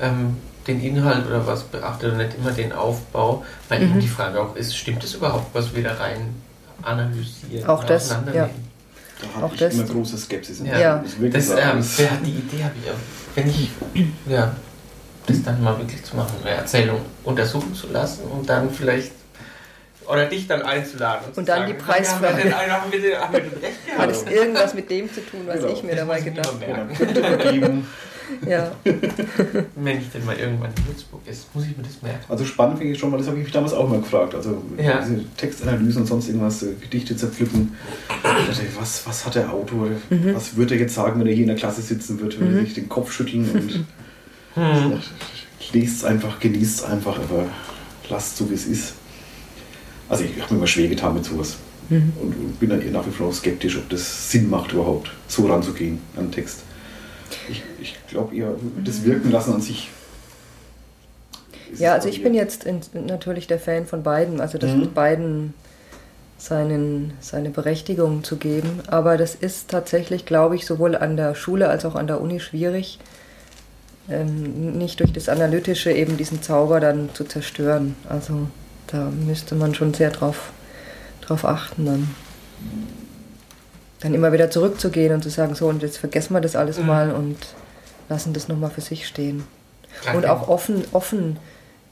[0.00, 3.90] ähm, den Inhalt oder was beachtet und nicht immer den Aufbau, weil mhm.
[3.92, 6.34] eben die Frage auch ist, stimmt es überhaupt, was wir da rein
[6.82, 8.50] analysieren, auch das, ja.
[9.20, 9.74] Da habe ich das.
[9.74, 10.62] immer große Skepsis.
[10.64, 11.04] Ja, ja.
[11.30, 13.36] Das, das ähm, die Idee habe ich auch.
[13.36, 13.70] Wenn ich,
[14.28, 14.52] ja,
[15.26, 19.12] das dann mal wirklich zu machen, eine Erzählung untersuchen zu lassen und dann vielleicht
[20.08, 21.28] oder dich dann einzuladen.
[21.28, 22.54] Und, und dann sagen, die Preisfrage.
[22.54, 25.72] Haben wir, haben wir, Hat es irgendwas mit dem zu tun, was genau.
[25.72, 27.82] ich mir dabei gedacht habe?
[28.46, 28.72] Ja.
[29.76, 32.24] Wenn ich denn mal irgendwann in Würzburg ist, muss ich mir das merken.
[32.28, 34.34] Also spannend finde ich schon mal, das habe ich mich damals auch mal gefragt.
[34.34, 35.00] Also ja.
[35.00, 37.76] diese Textanalysen und sonst irgendwas, äh, Gedichte zerpflücken.
[38.78, 40.34] Was, was hat der Autor, mhm.
[40.34, 42.64] was würde er jetzt sagen, wenn er hier in der Klasse sitzen würde, würde mhm.
[42.64, 43.86] sich den Kopf schütteln und
[44.56, 44.92] mhm.
[45.72, 47.46] lest es einfach, genießt es einfach, aber
[48.08, 48.94] lasst so wie es ist.
[50.12, 51.56] Also ich habe mir immer schwer getan mit sowas.
[51.88, 52.12] Mhm.
[52.20, 55.46] Und, und, bin dann eher nach wie vor skeptisch, ob das Sinn macht überhaupt, so
[55.46, 56.60] ranzugehen an den Text.
[57.50, 58.54] Ich, ich glaube eher,
[58.84, 59.88] das Wirken lassen an sich.
[61.78, 64.80] Ja, also ich bin jetzt in, natürlich der Fan von beiden, also das mhm.
[64.80, 65.54] mit beiden
[66.36, 68.80] seinen, seine Berechtigung zu geben.
[68.88, 72.38] Aber das ist tatsächlich, glaube ich, sowohl an der Schule als auch an der Uni
[72.38, 72.98] schwierig,
[74.10, 77.96] ähm, nicht durch das Analytische eben diesen Zauber dann zu zerstören.
[78.06, 78.48] Also
[78.92, 80.52] da müsste man schon sehr drauf
[81.22, 82.14] drauf achten, dann,
[84.00, 86.86] dann immer wieder zurückzugehen und zu sagen, so und jetzt vergessen wir das alles mhm.
[86.86, 87.38] mal und
[88.08, 89.44] lassen das nochmal für sich stehen.
[90.02, 90.16] Okay.
[90.16, 91.38] Und auch offen, offen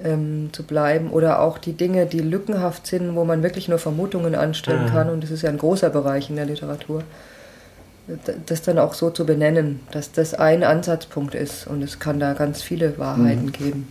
[0.02, 4.34] ähm, zu bleiben oder auch die Dinge, die lückenhaft sind, wo man wirklich nur Vermutungen
[4.34, 4.90] anstellen mhm.
[4.90, 7.02] kann, und das ist ja ein großer Bereich in der Literatur,
[8.46, 12.32] das dann auch so zu benennen, dass das ein Ansatzpunkt ist und es kann da
[12.32, 13.52] ganz viele Wahrheiten mhm.
[13.52, 13.88] geben.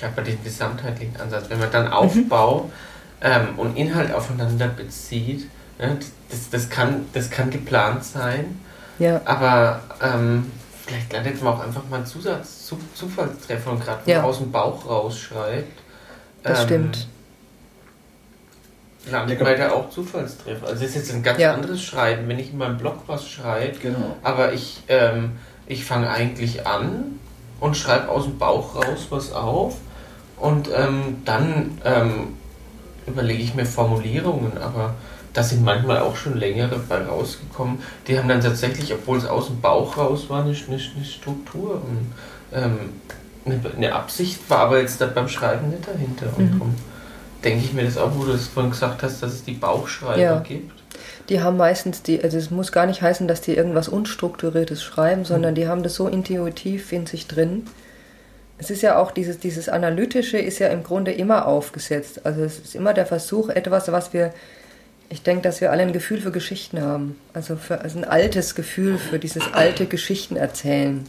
[0.00, 2.72] Ja, bei diesem gesamtheitlichen Ansatz, wenn man dann Aufbau mhm
[3.20, 5.48] ähm, und Inhalt aufeinander bezieht.
[5.78, 5.98] Ne?
[6.30, 8.60] Das, das, kann, das kann geplant sein,
[8.98, 9.20] ja.
[9.24, 10.50] aber ähm,
[10.84, 14.22] vielleicht landet man auch einfach mal einen Zusatz, Zu, Zufallstreffer und gerade ja.
[14.22, 15.78] aus dem Bauch rausschreibt.
[16.42, 17.08] Das ähm, stimmt.
[19.08, 20.66] Landet man da auch Zufallstreffer.
[20.66, 21.54] Also es ist jetzt ein ganz ja.
[21.54, 24.16] anderes Schreiben, wenn ich in meinem Blog was schreibe, genau.
[24.24, 25.32] aber ich, ähm,
[25.66, 27.20] ich fange eigentlich an
[27.60, 29.76] und schreibe aus dem Bauch raus was auf
[30.38, 32.34] und ähm, dann ähm,
[33.06, 34.94] überlege ich mir Formulierungen, aber
[35.32, 37.78] da sind manchmal auch schon längere bei rausgekommen.
[38.06, 41.74] Die haben dann tatsächlich, obwohl es aus dem Bauch raus war, eine, eine, eine Struktur
[41.74, 42.12] und
[42.52, 42.78] ähm,
[43.44, 46.26] eine, eine, Absicht war aber jetzt da beim Schreiben nicht dahinter.
[46.36, 46.58] Und mhm.
[46.58, 46.74] darum
[47.44, 50.18] denke ich mir das auch, wo du es vorhin gesagt hast, dass es die Bauchschreiber
[50.18, 50.38] ja.
[50.40, 50.72] gibt.
[51.28, 55.24] Die haben meistens die, also es muss gar nicht heißen, dass die irgendwas Unstrukturiertes schreiben,
[55.24, 55.56] sondern mhm.
[55.56, 57.66] die haben das so intuitiv in sich drin
[58.58, 62.24] es ist ja auch dieses, dieses Analytische ist ja im Grunde immer aufgesetzt.
[62.24, 64.32] Also es ist immer der Versuch, etwas, was wir,
[65.10, 67.20] ich denke, dass wir alle ein Gefühl für Geschichten haben.
[67.34, 71.04] Also, für, also ein altes Gefühl für dieses alte Geschichten erzählen.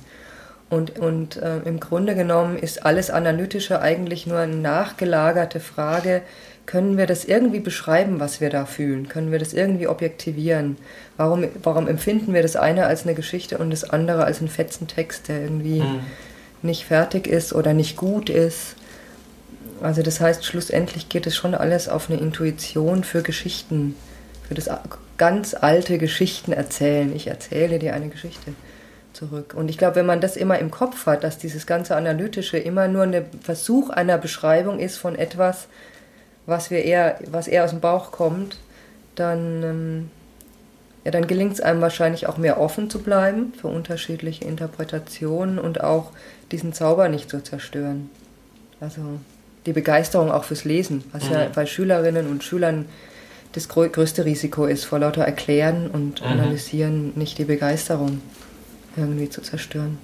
[0.70, 6.24] Und, und äh, im Grunde genommen ist alles Analytische eigentlich nur eine nachgelagerte Frage,
[6.66, 9.08] können wir das irgendwie beschreiben, was wir da fühlen?
[9.08, 10.76] Können wir das irgendwie objektivieren?
[11.16, 14.90] Warum, warum empfinden wir das eine als eine Geschichte und das andere als einen fetzen
[14.90, 15.80] Text, der irgendwie...
[15.80, 16.02] Mhm
[16.62, 18.76] nicht fertig ist oder nicht gut ist.
[19.82, 23.96] Also das heißt, schlussendlich geht es schon alles auf eine Intuition für Geschichten,
[24.48, 24.70] für das
[25.18, 27.16] ganz alte Geschichten erzählen.
[27.16, 28.54] Ich erzähle dir eine Geschichte
[29.14, 29.54] zurück.
[29.56, 32.88] Und ich glaube, wenn man das immer im Kopf hat, dass dieses ganze Analytische immer
[32.88, 35.68] nur ein Versuch einer Beschreibung ist von etwas,
[36.46, 38.58] was wir eher, was eher aus dem Bauch kommt,
[39.16, 40.12] dann ähm,
[41.08, 45.82] ja, dann gelingt es einem wahrscheinlich auch mehr offen zu bleiben für unterschiedliche Interpretationen und
[45.82, 46.12] auch
[46.52, 48.10] diesen Zauber nicht zu zerstören.
[48.82, 49.00] Also
[49.66, 51.32] die Begeisterung auch fürs Lesen, was mhm.
[51.32, 52.88] ja bei Schülerinnen und Schülern
[53.54, 56.28] das größte Risiko ist, vor lauter Erklären und mhm.
[56.28, 58.20] Analysieren nicht die Begeisterung
[58.98, 59.98] irgendwie zu zerstören.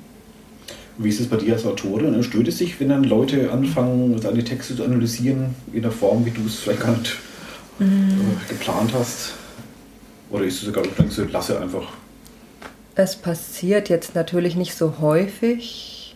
[0.97, 2.23] Wie ist es bei dir als Autorin?
[2.23, 6.31] Stört es sich, wenn dann Leute anfangen, deine Texte zu analysieren in der Form, wie
[6.31, 7.17] du es vielleicht gar nicht
[7.79, 8.37] mhm.
[8.47, 9.33] geplant hast?
[10.33, 11.93] Oder ist es sogar, du, lasse einfach?
[12.95, 16.15] Es passiert jetzt natürlich nicht so häufig.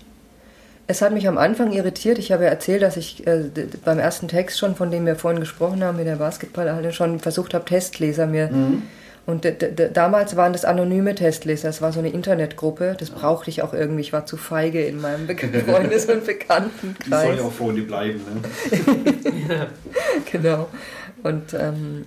[0.87, 2.17] Es hat mich am Anfang irritiert.
[2.17, 3.43] Ich habe ja erzählt, dass ich äh,
[3.85, 7.53] beim ersten Text schon, von dem wir vorhin gesprochen haben, mit der Basketballhalle, schon versucht
[7.53, 8.49] habe, Testleser mir.
[8.49, 8.83] Mhm.
[9.27, 9.45] Und
[9.93, 11.69] damals waren das anonyme Testleser.
[11.69, 12.95] Es war so eine Internetgruppe.
[12.97, 14.01] Das brauchte ich auch irgendwie.
[14.01, 15.35] Ich war zu feige in meinem Be
[15.67, 17.05] Freundes- und Bekanntenkreis.
[17.05, 19.67] Die sollen ja auch Freunde bleiben, ne?
[20.31, 20.69] genau.
[21.23, 22.05] Und ähm,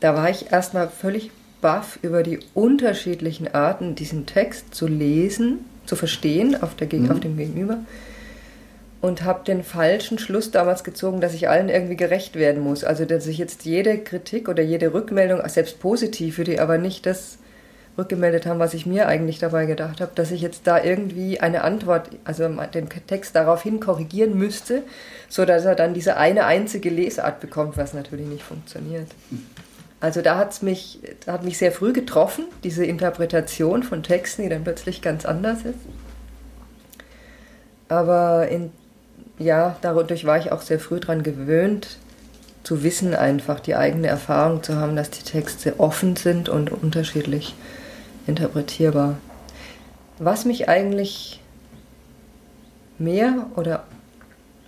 [0.00, 1.30] da war ich erstmal völlig
[1.64, 7.10] baff über die unterschiedlichen Arten, diesen Text zu lesen, zu verstehen auf, der, mhm.
[7.10, 7.78] auf dem Gegenüber.
[9.00, 12.84] Und habe den falschen Schluss damals gezogen, dass ich allen irgendwie gerecht werden muss.
[12.84, 17.38] Also, dass ich jetzt jede Kritik oder jede Rückmeldung, selbst positiv, die aber nicht das
[17.96, 21.64] rückgemeldet haben, was ich mir eigentlich dabei gedacht habe, dass ich jetzt da irgendwie eine
[21.64, 24.82] Antwort, also den Text daraufhin korrigieren müsste,
[25.30, 29.08] so dass er dann diese eine einzige Lesart bekommt, was natürlich nicht funktioniert.
[30.04, 34.62] Also da hat's mich, hat mich sehr früh getroffen, diese Interpretation von Texten, die dann
[34.62, 35.78] plötzlich ganz anders ist.
[37.88, 38.70] Aber in,
[39.38, 41.96] ja, dadurch war ich auch sehr früh daran gewöhnt,
[42.64, 47.54] zu wissen einfach, die eigene Erfahrung zu haben, dass die Texte offen sind und unterschiedlich
[48.26, 49.16] interpretierbar.
[50.18, 51.40] Was mich eigentlich
[52.98, 53.84] mehr oder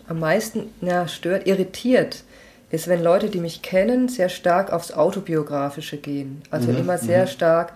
[0.08, 2.24] am meisten na, stört, irritiert,
[2.70, 6.42] ist, wenn Leute, die mich kennen, sehr stark aufs Autobiografische gehen.
[6.50, 6.78] Also mhm.
[6.78, 7.28] immer sehr mhm.
[7.28, 7.72] stark,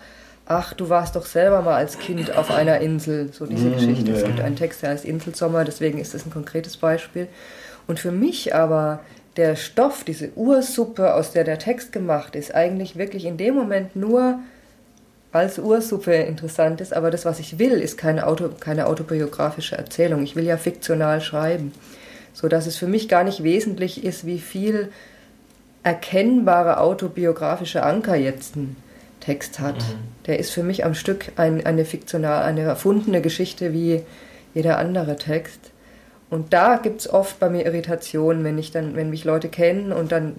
[0.46, 4.10] ach, du warst doch selber mal als Kind auf einer Insel, so diese mhm, Geschichte.
[4.10, 4.16] Ja.
[4.16, 7.28] Es gibt einen Text, der heißt Inselsommer, deswegen ist das ein konkretes Beispiel.
[7.86, 9.00] Und für mich aber
[9.36, 13.94] der Stoff, diese Ursuppe, aus der der Text gemacht ist, eigentlich wirklich in dem Moment
[13.94, 14.40] nur
[15.30, 20.24] als Ursuppe interessant ist, aber das, was ich will, ist keine, Auto, keine autobiografische Erzählung.
[20.24, 21.72] Ich will ja fiktional schreiben
[22.32, 24.90] so dass es für mich gar nicht wesentlich ist, wie viel
[25.82, 28.76] erkennbare autobiografische Anker jetzt ein
[29.20, 29.76] Text hat.
[29.76, 30.24] Mhm.
[30.26, 34.02] Der ist für mich am Stück ein, eine fiktional, eine erfundene Geschichte wie
[34.54, 35.60] jeder andere Text.
[36.28, 39.92] Und da gibt es oft bei mir Irritationen, wenn ich dann, wenn mich Leute kennen
[39.92, 40.34] und dann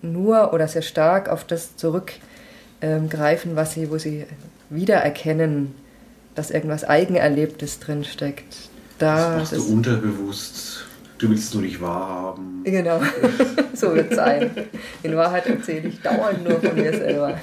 [0.00, 4.26] nur oder sehr stark auf das zurückgreifen, ähm, was sie, wo sie
[4.70, 5.74] wiedererkennen,
[6.34, 8.70] dass irgendwas Eigenerlebtes drinsteckt.
[8.98, 10.83] Da, das machst du unterbewusst
[11.18, 12.62] Du willst es nur nicht wahrhaben.
[12.64, 13.00] Genau,
[13.74, 14.50] so wird es sein.
[15.02, 17.38] In Wahrheit erzähle ich dauernd nur von mir selber.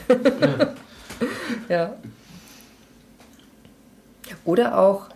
[1.70, 1.96] ja.
[4.44, 5.08] Oder auch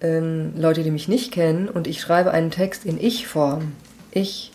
[0.00, 3.72] ähm, Leute, die mich nicht kennen und ich schreibe einen Text in Ich-Form.
[4.10, 4.52] Ich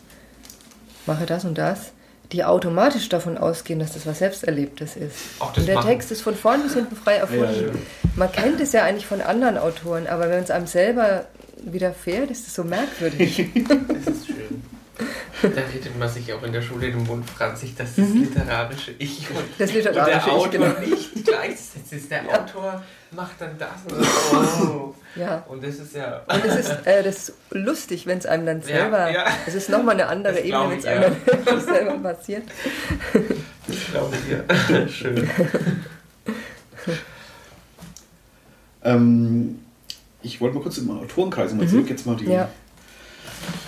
[1.05, 1.91] mache das und das,
[2.31, 5.17] die automatisch davon ausgehen, dass das was Selbsterlebtes ist.
[5.39, 5.89] Ach, und der machen.
[5.89, 7.43] Text ist von vorn bis hinten frei erfunden.
[7.43, 7.73] Ja, ja.
[8.15, 11.25] Man kennt es ja eigentlich von anderen Autoren, aber wenn es einem selber
[11.63, 13.49] widerfährt, ist das so merkwürdig.
[13.87, 14.63] das ist schön.
[15.41, 18.23] Da redet man sich auch in der Schule den Mund franzig, dass das mhm.
[18.23, 20.79] literarische Ich und, das literarische und der Autor genau.
[20.79, 22.11] nicht gleichgesetzt ist.
[22.11, 22.39] Der ja.
[22.39, 24.05] Autor macht dann das und
[24.61, 24.95] so.
[25.15, 25.43] Ja.
[25.49, 26.21] Und das ist ja.
[26.27, 29.09] Und es ist, äh, das ist lustig, wenn es einem dann selber.
[29.09, 29.25] Ja, ja.
[29.45, 32.43] Es ist nochmal eine andere das Ebene, wenn es einem dann selber passiert.
[33.67, 34.87] Das glaube ich ja.
[34.87, 35.29] Schön.
[38.83, 39.62] ähm,
[40.23, 41.69] ich wollte mal kurz im Autorenkreis mal mhm.
[41.69, 42.49] zurück, jetzt mal die, ja.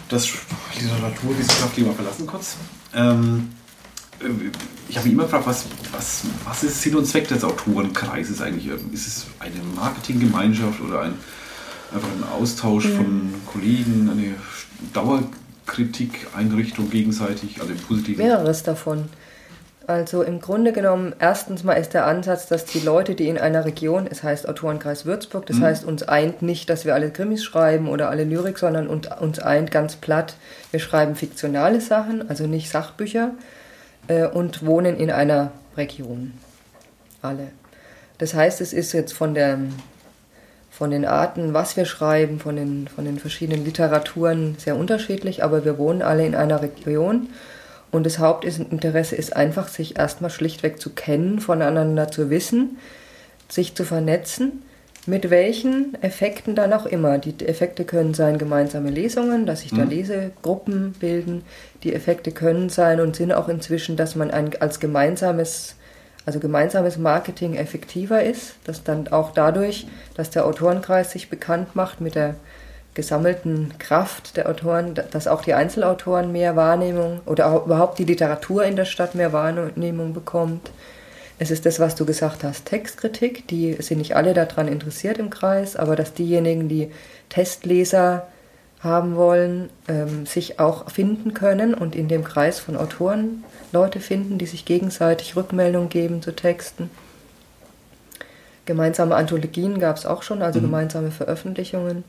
[0.09, 0.29] das
[0.79, 2.55] Literaturwissenschaftliche mal verlassen kurz.
[2.93, 3.49] Ähm,
[4.19, 4.25] äh,
[4.87, 8.67] ich habe mich immer gefragt, was, was, was ist Sinn und Zweck des Autorenkreises eigentlich?
[8.93, 11.13] Ist es eine Marketinggemeinschaft oder ein,
[11.93, 12.95] einfach ein Austausch mhm.
[12.95, 14.35] von Kollegen, eine
[14.93, 18.25] Dauerkritik-Einrichtung gegenseitig, also im Positiven?
[18.25, 19.09] Mehreres davon.
[19.87, 23.65] Also im Grunde genommen, erstens mal ist der Ansatz, dass die Leute, die in einer
[23.65, 25.63] Region, es heißt Autorenkreis Würzburg, das mhm.
[25.63, 29.69] heißt, uns eint nicht, dass wir alle Krimis schreiben oder alle Lyrik, sondern uns eint
[29.69, 30.35] ganz platt,
[30.71, 33.31] wir schreiben fiktionale Sachen, also nicht Sachbücher,
[34.07, 36.33] äh, und wohnen in einer Region.
[37.21, 37.49] Alle.
[38.17, 39.59] Das heißt, es ist jetzt von, der,
[40.71, 45.63] von den Arten, was wir schreiben, von den, von den verschiedenen Literaturen sehr unterschiedlich, aber
[45.63, 47.29] wir wohnen alle in einer Region
[47.95, 52.77] und das Hauptinteresse ist einfach, sich erstmal schlichtweg zu kennen, voneinander zu wissen,
[53.49, 54.63] sich zu vernetzen,
[55.07, 57.19] mit welchen Effekten dann auch immer.
[57.19, 59.89] Die Effekte können sein gemeinsame Lesungen, dass sich da mhm.
[59.89, 61.43] Lesegruppen bilden.
[61.83, 65.75] Die Effekte können sein und sind auch inzwischen, dass man ein, als gemeinsames,
[66.25, 69.85] also gemeinsames Marketing effektiver ist, dass dann auch dadurch,
[70.15, 72.35] dass der Autorenkreis sich bekannt macht mit der
[72.95, 78.63] gesammelten Kraft der Autoren, dass auch die Einzelautoren mehr Wahrnehmung oder auch überhaupt die Literatur
[78.63, 80.71] in der Stadt mehr Wahrnehmung bekommt.
[81.37, 85.29] Es ist das, was du gesagt hast, Textkritik, die sind nicht alle daran interessiert im
[85.29, 86.91] Kreis, aber dass diejenigen, die
[87.27, 88.27] Testleser
[88.79, 93.43] haben wollen, ähm, sich auch finden können und in dem Kreis von Autoren
[93.73, 96.89] Leute finden, die sich gegenseitig Rückmeldung geben zu Texten.
[98.65, 100.65] Gemeinsame Anthologien gab es auch schon, also mhm.
[100.65, 102.05] gemeinsame Veröffentlichungen.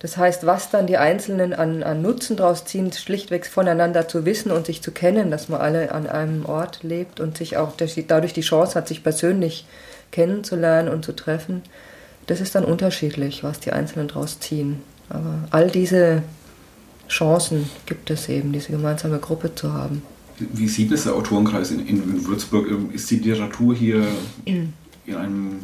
[0.00, 4.50] Das heißt, was dann die Einzelnen an, an Nutzen daraus ziehen, schlichtweg voneinander zu wissen
[4.50, 8.32] und sich zu kennen, dass man alle an einem Ort lebt und sich auch dadurch
[8.32, 9.66] die Chance hat, sich persönlich
[10.10, 11.62] kennenzulernen und zu treffen,
[12.26, 14.80] das ist dann unterschiedlich, was die Einzelnen daraus ziehen.
[15.10, 16.22] Aber all diese
[17.08, 20.02] Chancen gibt es eben, diese gemeinsame Gruppe zu haben.
[20.38, 22.66] Wie sieht es der Autorenkreis in, in Würzburg?
[22.94, 24.06] Ist die Literatur hier
[24.46, 24.72] in
[25.14, 25.60] einem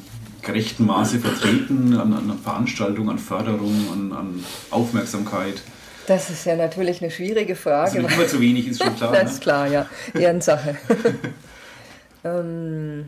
[0.47, 5.61] gerechten Maße vertreten an, an Veranstaltungen, an Förderung, an, an, Aufmerksamkeit?
[6.07, 7.99] Das ist ja natürlich eine schwierige Frage.
[7.99, 9.12] Also immer zu wenig ist schon klar.
[9.12, 9.30] das ne?
[9.30, 9.86] ist klar, ja.
[10.14, 10.76] Ehrensache.
[12.24, 13.07] ähm,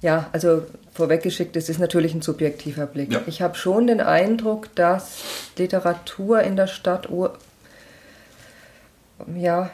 [0.00, 3.12] ja, also vorweggeschickt, es ist natürlich ein subjektiver Blick.
[3.12, 3.22] Ja.
[3.26, 5.18] Ich habe schon den Eindruck, dass
[5.56, 7.08] Literatur in der Stadt
[9.36, 9.70] ja,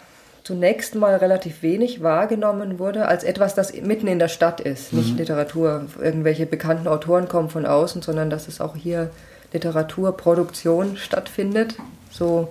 [0.49, 4.95] zunächst mal relativ wenig wahrgenommen wurde als etwas, das mitten in der Stadt ist.
[4.95, 4.99] Mhm.
[5.01, 9.11] Nicht Literatur, irgendwelche bekannten Autoren kommen von außen, sondern dass es auch hier
[9.53, 11.75] Literaturproduktion stattfindet,
[12.11, 12.49] so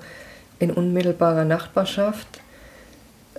[0.59, 2.27] in unmittelbarer Nachbarschaft.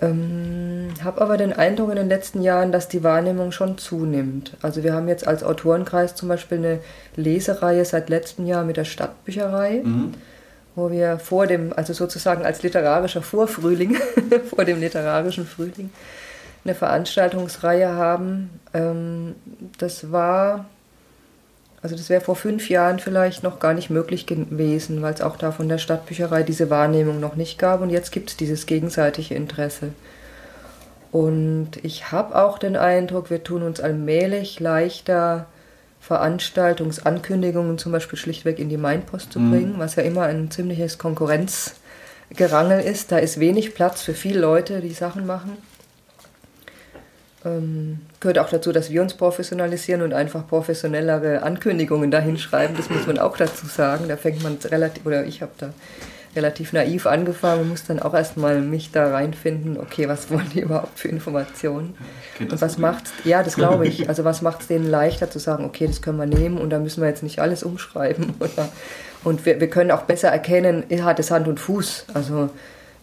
[0.01, 4.57] Ähm, habe aber den Eindruck in den letzten Jahren, dass die Wahrnehmung schon zunimmt.
[4.61, 6.79] Also wir haben jetzt als Autorenkreis zum Beispiel eine
[7.15, 10.15] Lesereihe seit letztem Jahr mit der Stadtbücherei, mhm.
[10.79, 13.97] Wo wir vor dem, also sozusagen als literarischer Vorfrühling,
[14.49, 15.89] vor dem literarischen Frühling,
[16.63, 18.49] eine Veranstaltungsreihe haben.
[18.73, 19.35] Ähm,
[19.77, 20.65] das war,
[21.81, 25.37] also das wäre vor fünf Jahren vielleicht noch gar nicht möglich gewesen, weil es auch
[25.37, 29.35] da von der Stadtbücherei diese Wahrnehmung noch nicht gab und jetzt gibt es dieses gegenseitige
[29.35, 29.89] Interesse.
[31.11, 35.47] Und ich habe auch den Eindruck, wir tun uns allmählich leichter,
[36.01, 39.79] Veranstaltungsankündigungen zum Beispiel schlichtweg in die Mainpost zu bringen, mhm.
[39.79, 43.11] was ja immer ein ziemliches Konkurrenzgerangel ist.
[43.11, 45.57] Da ist wenig Platz für viele Leute, die Sachen machen.
[47.45, 52.75] Ähm, gehört auch dazu, dass wir uns professionalisieren und einfach professionellere Ankündigungen dahin schreiben.
[52.75, 54.07] Das muss man auch dazu sagen.
[54.07, 55.73] Da fängt man relativ, oder ich habe da
[56.35, 60.59] relativ naiv angefangen und muss dann auch erstmal mich da reinfinden, okay, was wollen die
[60.61, 61.95] überhaupt für Informationen?
[62.39, 64.09] Und was macht ja, das glaube ich.
[64.09, 66.79] Also was macht es denen leichter zu sagen, okay, das können wir nehmen und da
[66.79, 68.33] müssen wir jetzt nicht alles umschreiben.
[68.39, 68.69] Oder?
[69.23, 72.05] Und wir, wir können auch besser erkennen, hat es Hand und Fuß.
[72.13, 72.49] Also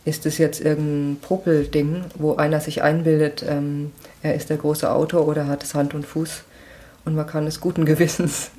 [0.04, 5.26] ist es jetzt irgendein Popel-Ding, wo einer sich einbildet, ähm, er ist der große Autor
[5.26, 6.44] oder hat es Hand und Fuß
[7.04, 8.50] und man kann es guten Gewissens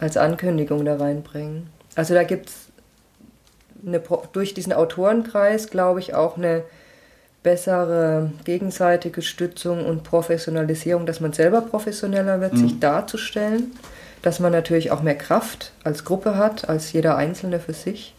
[0.00, 1.68] als Ankündigung da reinbringen.
[1.94, 2.61] Also da gibt es
[4.32, 6.62] durch diesen Autorenkreis, glaube ich, auch eine
[7.42, 12.58] bessere gegenseitige Stützung und Professionalisierung, dass man selber professioneller wird, mhm.
[12.58, 13.72] sich darzustellen,
[14.22, 18.14] dass man natürlich auch mehr Kraft als Gruppe hat, als jeder Einzelne für sich.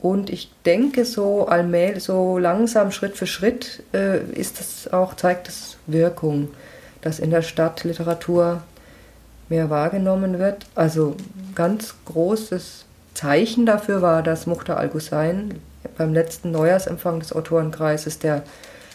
[0.00, 5.48] Und ich denke, so allmählich, so langsam, Schritt für Schritt, äh, ist das auch, zeigt
[5.48, 6.48] das Wirkung,
[7.02, 8.62] dass in der Stadt Literatur
[9.48, 10.66] mehr wahrgenommen wird.
[10.74, 11.16] Also
[11.54, 12.84] ganz großes
[13.18, 15.60] Zeichen dafür war, dass Muchtar Al-Hussein
[15.96, 18.44] beim letzten Neujahrsempfang des Autorenkreises der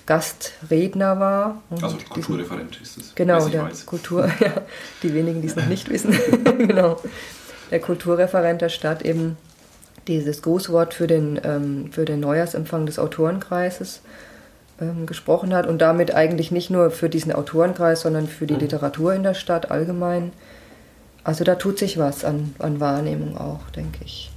[0.06, 1.62] Gastredner war.
[1.82, 3.16] Also Kulturreferent ist es.
[3.16, 3.86] Genau, der weiß.
[3.86, 4.62] Kultur, ja,
[5.02, 6.18] die wenigen, die es noch nicht wissen.
[6.58, 7.02] genau.
[7.70, 9.36] Der Kulturreferent der Stadt eben
[10.08, 14.00] dieses Grußwort für den, ähm, für den Neujahrsempfang des Autorenkreises
[14.80, 18.62] ähm, gesprochen hat und damit eigentlich nicht nur für diesen Autorenkreis, sondern für die mhm.
[18.62, 20.32] Literatur in der Stadt allgemein.
[21.24, 24.30] Also da tut sich was an, an Wahrnehmung auch, denke ich.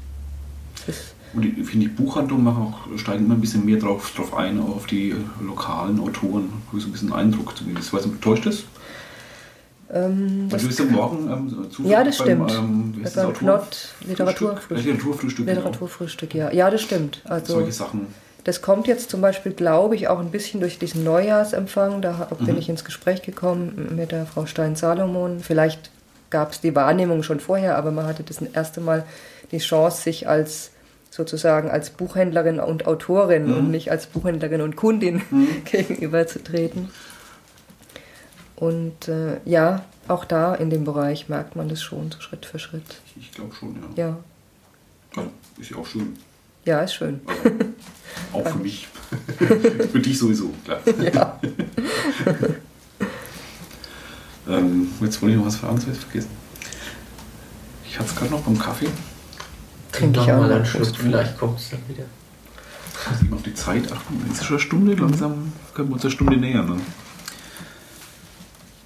[1.34, 4.61] und ich finde, die Buchhandlungen machen auch, steigen immer ein bisschen mehr drauf, drauf ein,
[4.61, 6.53] auf die lokalen Autoren.
[6.72, 7.93] So ein bisschen Eindruck zumindest.
[7.93, 8.64] Weißt du, täuscht das?
[9.93, 12.53] Ähm, also ist ja morgen ähm, Ja, das beim, stimmt.
[12.53, 14.84] Ähm, beim Knott Literaturfrühstück.
[14.84, 15.47] Literaturfrühstück.
[15.47, 16.53] Literaturfrühstück, ja.
[16.53, 17.22] Ja, das stimmt.
[17.24, 18.07] Also, Solche Sachen.
[18.45, 22.01] Das kommt jetzt zum Beispiel, glaube ich, auch ein bisschen durch diesen Neujahrsempfang.
[22.01, 22.61] Da bin mhm.
[22.61, 25.41] ich ins Gespräch gekommen mit der Frau Stein-Salomon.
[25.41, 25.91] Vielleicht
[26.31, 29.05] gab es die Wahrnehmung schon vorher, aber man hatte das erste Mal
[29.53, 30.70] die Chance, sich als
[31.11, 33.57] sozusagen als Buchhändlerin und Autorin mhm.
[33.57, 35.64] und nicht als Buchhändlerin und Kundin mhm.
[35.64, 36.91] gegenüberzutreten.
[38.57, 42.59] Und äh, ja, auch da in dem Bereich merkt man das schon, so Schritt für
[42.59, 43.01] Schritt.
[43.18, 44.05] Ich glaube schon, ja.
[44.05, 44.16] Ja.
[45.16, 46.16] Also, ist ja auch schön.
[46.64, 47.20] Ja, ist schön.
[48.33, 48.89] Also, auch für mich.
[49.93, 50.81] für dich sowieso, klar.
[51.14, 51.39] Ja.
[54.49, 56.30] Ähm, jetzt wollte ich noch was für anderes vergessen.
[57.88, 58.88] Ich hatte es gerade noch beim Kaffee.
[59.92, 62.05] Trink ich auch mal einen Schluck, vielleicht kommt es dann wieder.
[63.22, 64.22] Ich muss auf die Zeit achten.
[64.26, 66.68] Jetzt ist schon eine Stunde, langsam können wir uns eine Stunde nähern.
[66.68, 66.82] Dann.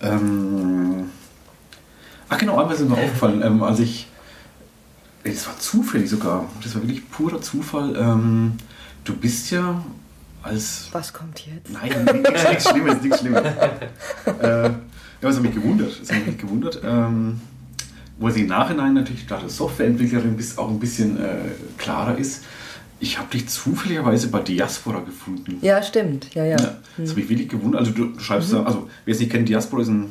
[0.02, 1.10] Ähm,
[2.28, 4.08] ach genau, einmal ist mir aufgefallen, ähm, als ich,
[5.24, 8.56] das war zufällig sogar, das war wirklich purer Zufall, ähm,
[9.04, 9.84] du bist ja
[10.42, 10.88] als...
[10.92, 11.70] Was kommt jetzt?
[11.70, 13.42] Nein, nichts, nichts Schlimmes, nichts Schlimmes.
[14.40, 14.70] äh,
[15.20, 16.80] ja, das hat mich gewundert, das hat mich gewundert.
[16.84, 17.40] Ähm,
[18.20, 21.36] wo sie im Nachhinein natürlich da Softwareentwicklerin bist, auch ein bisschen äh,
[21.78, 22.44] klarer ist.
[23.00, 25.56] Ich habe dich zufälligerweise bei Diaspora gefunden.
[25.62, 26.34] Ja, stimmt.
[26.34, 26.58] Ja, ja.
[26.58, 27.80] ja das habe ich wirklich gewundert.
[27.80, 28.56] Also du schreibst mhm.
[28.56, 30.10] da, also wer es nicht kennt, Diaspora ist ein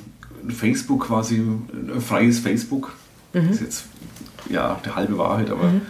[0.49, 2.95] Facebook quasi, ein freies Facebook.
[3.33, 3.47] Mhm.
[3.47, 3.83] Das ist jetzt
[4.49, 5.81] ja die halbe Wahrheit, aber mhm.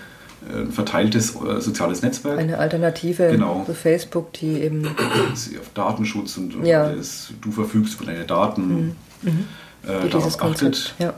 [0.54, 2.38] ein verteiltes äh, soziales Netzwerk.
[2.38, 3.64] Eine Alternative genau.
[3.66, 6.92] zu Facebook, die eben auf Datenschutz und ja.
[6.92, 9.46] das, du verfügst über deine Daten mhm.
[9.84, 9.90] mhm.
[9.90, 10.96] äh, darauf achtet.
[11.00, 11.14] Ja.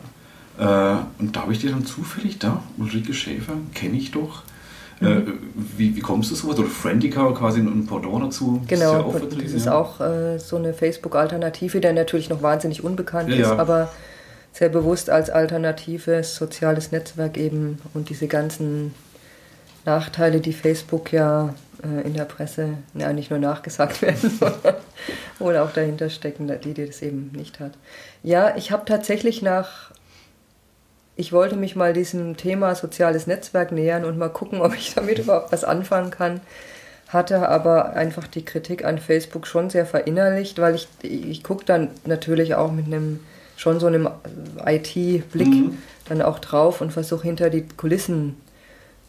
[0.59, 4.43] Äh, und da habe ich dir dann zufällig da, Ulrike Schäfer, kenne ich doch,
[5.01, 5.21] äh,
[5.55, 6.59] wie, wie kommst du sowas?
[6.59, 8.61] Oder Friendica quasi ein Pendant dazu?
[8.67, 12.83] Genau, das ist, ja das ist auch äh, so eine Facebook-Alternative, der natürlich noch wahnsinnig
[12.83, 13.91] unbekannt ja, ist, aber
[14.53, 18.93] sehr bewusst als alternatives soziales Netzwerk eben und diese ganzen
[19.85, 21.53] Nachteile, die Facebook ja
[21.83, 24.75] äh, in der Presse ja, nicht nur nachgesagt werden, sondern
[25.39, 27.73] wohl auch dahinter stecken, die, die das eben nicht hat.
[28.23, 29.91] Ja, ich habe tatsächlich nach
[31.15, 35.19] ich wollte mich mal diesem Thema soziales Netzwerk nähern und mal gucken, ob ich damit
[35.19, 36.41] überhaupt was anfangen kann.
[37.09, 41.89] hatte aber einfach die Kritik an Facebook schon sehr verinnerlicht, weil ich, ich gucke dann
[42.05, 43.19] natürlich auch mit einem
[43.57, 44.09] schon so einem
[44.65, 45.77] IT-Blick mhm.
[46.07, 48.37] dann auch drauf und versuche hinter die Kulissen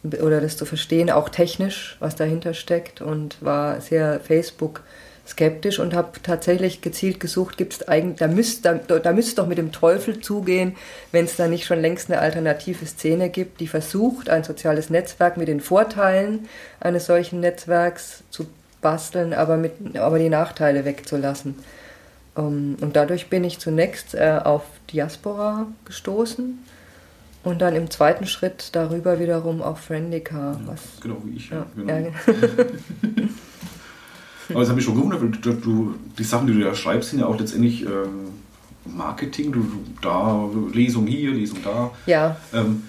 [0.03, 4.81] oder das zu verstehen, auch technisch, was dahinter steckt und war sehr Facebook
[5.25, 9.47] skeptisch und habe tatsächlich gezielt gesucht, gibt es eigentlich, da müsste da, da müsst doch
[9.47, 10.75] mit dem Teufel zugehen,
[11.13, 15.37] wenn es da nicht schon längst eine alternative Szene gibt, die versucht, ein soziales Netzwerk
[15.37, 16.49] mit den Vorteilen
[16.81, 18.47] eines solchen Netzwerks zu
[18.81, 21.55] basteln, aber, mit, aber die Nachteile wegzulassen.
[22.35, 26.59] Um, ähm, und dadurch bin ich zunächst äh, auf Diaspora gestoßen
[27.43, 30.59] und dann im zweiten Schritt darüber wiederum auf Friendica.
[30.65, 31.49] Ja, genau wie ich.
[31.49, 31.93] Ja, genau.
[31.93, 32.05] ja.
[34.49, 37.11] Aber das habe ich schon gewundert, weil du, du, die Sachen, die du da schreibst,
[37.11, 38.31] sind ja auch letztendlich ähm,
[38.85, 39.51] Marketing.
[39.51, 41.91] Du, du, da, Lesung hier, Lesung da.
[42.05, 42.35] Ja.
[42.53, 42.83] Ähm,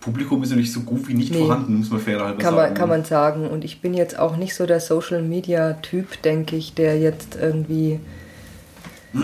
[0.00, 1.38] Publikum ist ja nicht so gut wie nicht nee.
[1.38, 2.68] vorhanden, muss man fairerhalber kann sagen.
[2.68, 3.48] Man, kann man sagen.
[3.48, 7.36] Und ich bin jetzt auch nicht so der Social Media Typ, denke ich, der jetzt
[7.40, 8.00] irgendwie
[9.14, 9.18] äh,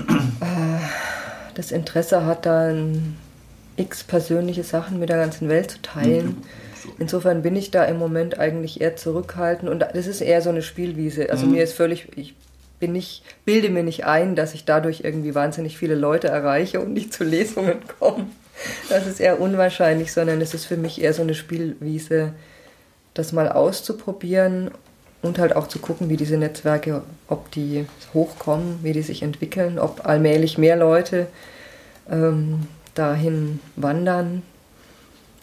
[1.55, 3.17] das Interesse hat, dann
[3.79, 6.27] x persönliche Sachen mit der ganzen Welt zu teilen.
[6.27, 6.43] Mhm.
[6.99, 10.63] Insofern bin ich da im Moment eigentlich eher zurückhaltend und das ist eher so eine
[10.63, 11.31] Spielwiese.
[11.31, 11.53] Also mhm.
[11.53, 12.35] mir ist völlig, ich
[12.81, 16.93] bin nicht, bilde mir nicht ein, dass ich dadurch irgendwie wahnsinnig viele Leute erreiche und
[16.93, 18.27] nicht zu Lesungen komme.
[18.89, 22.33] Das ist eher unwahrscheinlich, sondern es ist für mich eher so eine Spielwiese,
[23.15, 24.71] das mal auszuprobieren
[25.23, 29.79] und halt auch zu gucken, wie diese Netzwerke, ob die hochkommen, wie die sich entwickeln,
[29.79, 31.27] ob allmählich mehr Leute
[32.11, 34.43] ähm, dahin wandern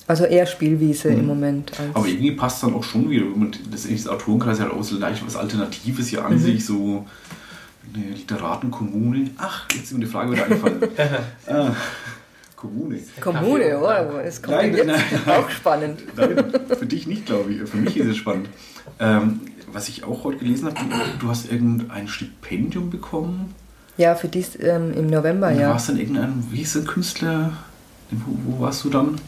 [0.07, 1.19] also eher Spielwiese mhm.
[1.19, 1.71] im Moment.
[1.93, 3.25] Aber irgendwie passt dann auch schon wieder.
[3.71, 6.39] Das, das Autorenkreis hat auch so leicht was Alternatives hier an mhm.
[6.39, 7.05] sich, so
[7.93, 9.31] eine Literatenkommune.
[9.37, 10.81] Ach, jetzt ist mir die Frage wieder eingefallen.
[11.47, 11.75] ah,
[12.55, 12.99] Kommune.
[13.19, 15.99] Kommune, oh, es kommt nein, jetzt nein, nein, auch spannend.
[16.15, 17.69] Nein, für dich nicht, glaube ich.
[17.69, 18.49] Für mich ist es spannend.
[18.99, 19.41] Ähm,
[19.71, 20.79] was ich auch heute gelesen habe,
[21.19, 23.53] du hast irgendein Stipendium bekommen.
[23.97, 25.67] Ja, für dies ähm, im November, ja.
[25.67, 27.53] Du warst dann irgendein, wie ist der Künstler?
[28.11, 29.19] Wo, wo warst du dann?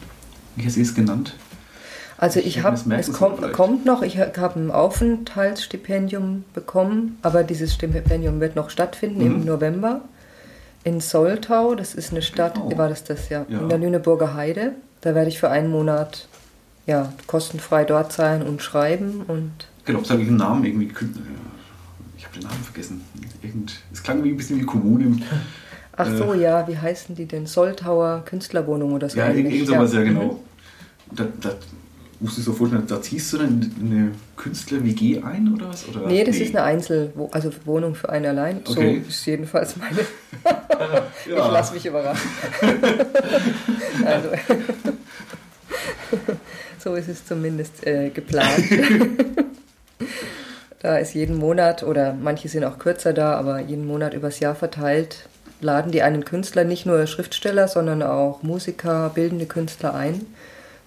[0.55, 1.35] Wie hast du es genannt?
[2.17, 7.73] Also ich, ich habe, es kommt, kommt, noch, ich habe ein Aufenthaltsstipendium bekommen, aber dieses
[7.75, 9.35] Stipendium wird noch stattfinden mhm.
[9.35, 10.01] im November
[10.83, 11.75] in Soltau.
[11.75, 12.77] Das ist eine Stadt, genau.
[12.77, 14.73] war das das ja, ja, in der Lüneburger Heide.
[15.01, 16.27] Da werde ich für einen Monat
[16.87, 19.51] ja, kostenfrei dort sein und schreiben und.
[19.85, 20.91] Genau, sage ich einen Namen irgendwie.
[22.37, 23.01] Habe den Namen vergessen.
[23.41, 25.17] Irgend, es klang wie ein bisschen wie Kommune.
[25.95, 27.47] Ach so, äh, ja, wie heißen die denn?
[27.47, 29.17] Soltauer Künstlerwohnung oder so?
[29.17, 30.23] Ja, irgend sowas, ja, genau.
[30.23, 30.47] Mhm
[31.11, 31.55] da, da
[32.19, 35.87] musst du so vorstellen, da ziehst du dann eine Künstler-WG ein oder was?
[35.87, 36.07] Oder?
[36.07, 36.43] Nee, das nee.
[36.43, 38.61] ist eine Einzel-, also Wohnung für einen allein.
[38.67, 39.01] Okay.
[39.03, 39.99] So ist jedenfalls meine.
[41.29, 41.45] ja.
[41.45, 42.29] Ich lasse mich überraschen.
[44.05, 44.29] also,
[46.83, 48.63] so ist es zumindest äh, geplant.
[50.79, 54.55] Da ist jeden Monat, oder manche sind auch kürzer da, aber jeden Monat übers Jahr
[54.55, 55.27] verteilt,
[55.59, 60.25] laden die einen Künstler, nicht nur Schriftsteller, sondern auch Musiker, bildende Künstler ein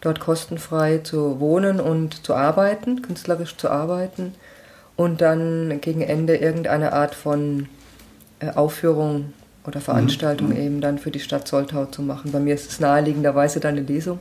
[0.01, 4.35] dort kostenfrei zu wohnen und zu arbeiten, künstlerisch zu arbeiten
[4.97, 7.69] und dann gegen Ende irgendeine Art von
[8.41, 9.33] äh, Aufführung
[9.67, 10.57] oder Veranstaltung mhm.
[10.57, 12.33] eben dann für die Stadt Soltau zu machen.
[12.33, 14.21] Bei mir ist es naheliegenderweise dann eine Lesung.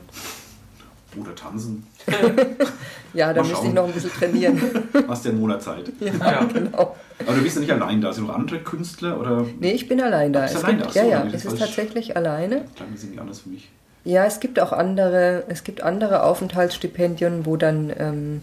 [1.20, 1.88] Oder tanzen.
[3.14, 4.62] ja, da müsste ich noch ein bisschen trainieren.
[5.08, 5.92] Hast ja einen Monat Zeit.
[6.00, 6.96] Ja, ja, genau.
[7.26, 8.14] Aber du bist ja nicht allein da.
[8.14, 9.20] Sind noch andere Künstler?
[9.20, 9.46] Oder?
[9.60, 10.46] Nee, ich bin allein da.
[10.46, 10.92] Es allein gibt, da?
[10.92, 12.66] So, ja, ja, es ist tatsächlich alleine.
[12.76, 13.70] Klang sind nicht anders für mich.
[14.06, 18.42] Ja, es gibt auch andere, es gibt andere Aufenthaltsstipendien, wo dann, ähm,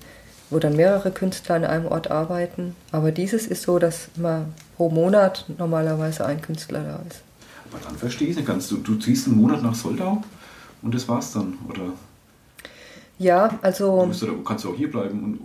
[0.50, 2.76] wo dann mehrere Künstler an einem Ort arbeiten.
[2.92, 4.46] Aber dieses ist so, dass immer
[4.76, 7.22] pro Monat normalerweise ein Künstler da ist.
[7.70, 8.68] Aber dann verstehe ich nicht ganz.
[8.68, 10.22] Du, du ziehst einen Monat nach Soldau
[10.82, 11.92] und das war's dann, oder?
[13.18, 14.08] Ja, also.
[14.20, 15.40] Du, du kannst du auch hier bleiben und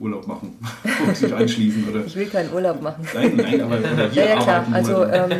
[0.00, 0.58] Urlaub machen
[1.06, 2.04] und dich einschließen, oder?
[2.06, 3.06] Ich will keinen Urlaub machen.
[3.14, 3.78] Nein, nein, aber
[4.10, 4.66] hier ja, ja, klar.
[4.72, 5.30] Also ähm,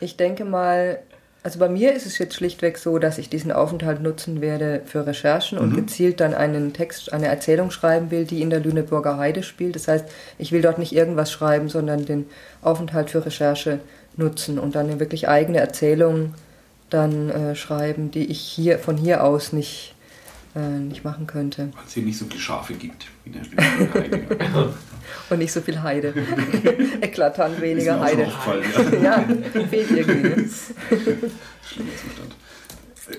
[0.00, 1.00] ich denke mal,
[1.44, 5.06] also bei mir ist es jetzt schlichtweg so, dass ich diesen Aufenthalt nutzen werde für
[5.06, 5.76] Recherchen und mhm.
[5.76, 9.76] gezielt dann einen Text, eine Erzählung schreiben will, die in der Lüneburger Heide spielt.
[9.76, 10.06] Das heißt,
[10.38, 12.24] ich will dort nicht irgendwas schreiben, sondern den
[12.62, 13.80] Aufenthalt für Recherche
[14.16, 16.32] nutzen und dann eine wirklich eigene Erzählung
[16.88, 19.93] dann äh, schreiben, die ich hier von hier aus nicht,
[20.56, 21.70] äh, nicht machen könnte.
[21.74, 24.24] Weil es hier nicht so viele Schafe gibt wie in der Heide.
[25.30, 26.14] und nicht so viel Heide.
[27.00, 28.28] Eklatant weniger Heide.
[29.02, 29.24] ja,
[29.68, 30.28] fehlt irgendwie.
[30.28, 31.30] Ne?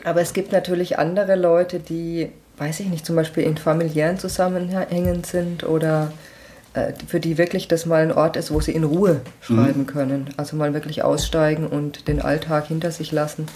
[0.04, 5.24] Aber es gibt natürlich andere Leute, die, weiß ich nicht, zum Beispiel in familiären Zusammenhängen
[5.24, 6.14] sind oder
[6.74, 9.88] äh, für die wirklich das mal ein Ort ist, wo sie in Ruhe schreiben mhm.
[9.88, 10.30] können.
[10.38, 13.48] Also mal wirklich aussteigen und den Alltag hinter sich lassen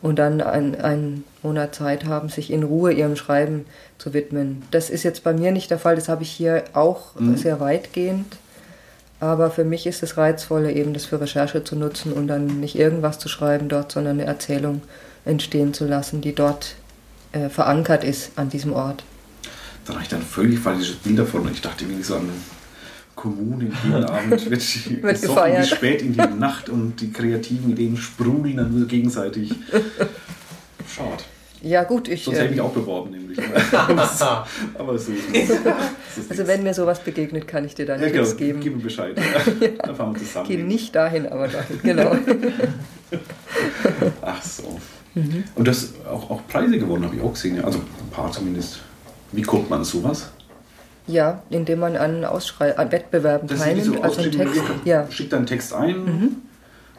[0.00, 3.66] und dann einen Monat Zeit haben, sich in Ruhe ihrem Schreiben
[3.98, 4.62] zu widmen.
[4.70, 7.36] Das ist jetzt bei mir nicht der Fall, das habe ich hier auch mhm.
[7.36, 8.36] sehr weitgehend.
[9.20, 12.78] Aber für mich ist das Reizvolle, eben das für Recherche zu nutzen und dann nicht
[12.78, 14.82] irgendwas zu schreiben dort, sondern eine Erzählung
[15.24, 16.76] entstehen zu lassen, die dort
[17.32, 19.02] äh, verankert ist an diesem Ort.
[19.84, 21.50] Da habe ich dann völlig falsches Bild davon.
[21.52, 22.28] Ich dachte irgendwie so an
[23.18, 25.58] Kommune jeden Abend wird, wird gefeiert.
[25.58, 29.50] bis spät in die Nacht und die kreativen Ideen sprudeln dann gegenseitig.
[30.88, 31.24] Schade.
[31.60, 32.22] Ja, gut, ich.
[32.22, 33.36] Sonst hätte ich mich auch beworben, nämlich.
[34.78, 36.30] aber so ist es.
[36.30, 38.60] Also, wenn mir sowas begegnet, kann ich dir dann ja, Tipps genau, geben.
[38.60, 39.18] Gib mir Bescheid.
[39.18, 39.68] Ja.
[39.82, 40.46] Dann fahren wir zusammen.
[40.46, 42.16] Geh nicht dahin, aber dahin, genau.
[44.22, 44.78] Ach so.
[45.16, 45.42] Mhm.
[45.56, 47.64] Und das auch, auch Preise gewonnen, habe ich auch gesehen.
[47.64, 48.78] Also ein paar zumindest.
[49.32, 50.30] Wie kommt man an sowas?
[51.08, 53.86] Ja, indem man an, Ausschrei an Wettbewerben das teilnimmt.
[53.86, 55.10] So also Text, ja.
[55.10, 56.36] Schickt dann Text ein mhm.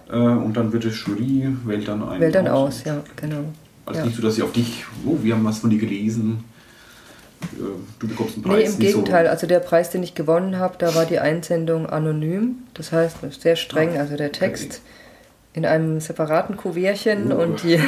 [0.10, 2.20] äh, und dann wird die Jury wählt dann ein.
[2.20, 3.46] Wählt dann aus, aus ja, genau.
[3.86, 4.06] Also ja.
[4.06, 6.44] nicht so, dass sie auf dich, oh, wir haben was von dir gelesen,
[7.42, 7.46] äh,
[8.00, 8.78] du bekommst einen Preis.
[8.78, 9.26] Nee, im Gegenteil.
[9.26, 9.32] So.
[9.32, 12.58] Also der Preis, den ich gewonnen habe, da war die Einsendung anonym.
[12.74, 14.82] Das heißt, sehr streng, ah, also der Text
[15.54, 17.80] in einem separaten Kuvertchen oh, und die,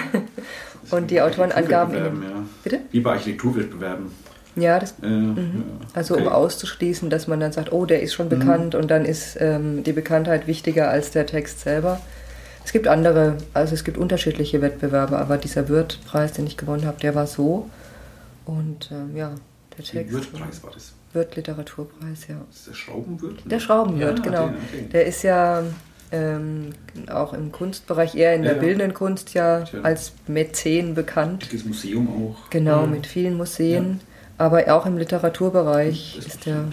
[0.91, 1.95] und die Autorenangaben.
[1.95, 2.43] Ja.
[2.63, 2.79] Bitte?
[2.91, 4.11] Wie bei Architekturwettbewerben.
[4.55, 5.63] Ja, das, äh, mhm.
[5.93, 6.23] also okay.
[6.23, 8.39] um auszuschließen, dass man dann sagt, oh, der ist schon mhm.
[8.39, 12.01] bekannt und dann ist ähm, die Bekanntheit wichtiger als der Text selber.
[12.63, 16.99] Es gibt andere, also es gibt unterschiedliche Wettbewerbe, aber dieser Wirt-Preis, den ich gewonnen habe,
[16.99, 17.69] der war so.
[18.45, 19.31] Und ähm, ja,
[19.77, 20.13] der Text.
[20.13, 20.93] Wirt-Preis war das?
[21.13, 22.35] Wirt-Literaturpreis, ja.
[22.47, 23.39] Das ist der Schraubenwirt?
[23.45, 24.43] Der Schraubenwirt, ja, genau.
[24.45, 24.89] Okay.
[24.91, 25.63] Der ist ja
[26.11, 26.69] ähm,
[27.09, 31.49] auch im Kunstbereich, eher in der ja, bildenden Kunst ja als Mäzen bekannt.
[31.51, 32.49] Das Museum auch.
[32.49, 32.91] Genau, mhm.
[32.91, 34.01] mit vielen Museen.
[34.41, 36.65] Aber auch im Literaturbereich ist, ist er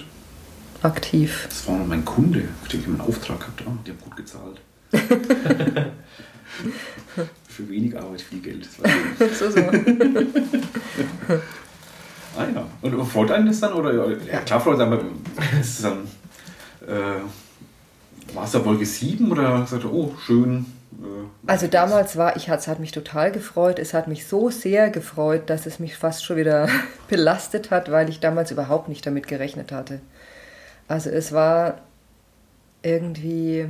[0.83, 1.45] aktiv.
[1.51, 3.77] Das war mein Kunde, den ich einen Auftrag gehabt habe.
[3.87, 4.59] Die haben gut gezahlt.
[7.47, 8.67] Für wenig Arbeit viel Geld.
[9.39, 9.61] so, so.
[12.39, 12.67] ah ja.
[12.81, 13.75] Und freut einen das dann?
[13.75, 15.05] Oder, ja, klar freut einen, aber
[15.61, 16.09] ist es dann.
[16.87, 17.21] Äh,
[18.35, 20.65] war es da Wolke 7 oder sagt er, oh, schön,
[21.47, 23.79] also damals war ich, es hat mich total gefreut.
[23.79, 26.69] Es hat mich so sehr gefreut, dass es mich fast schon wieder
[27.09, 30.01] belastet hat, weil ich damals überhaupt nicht damit gerechnet hatte.
[30.89, 31.83] Also es war
[32.83, 33.67] irgendwie,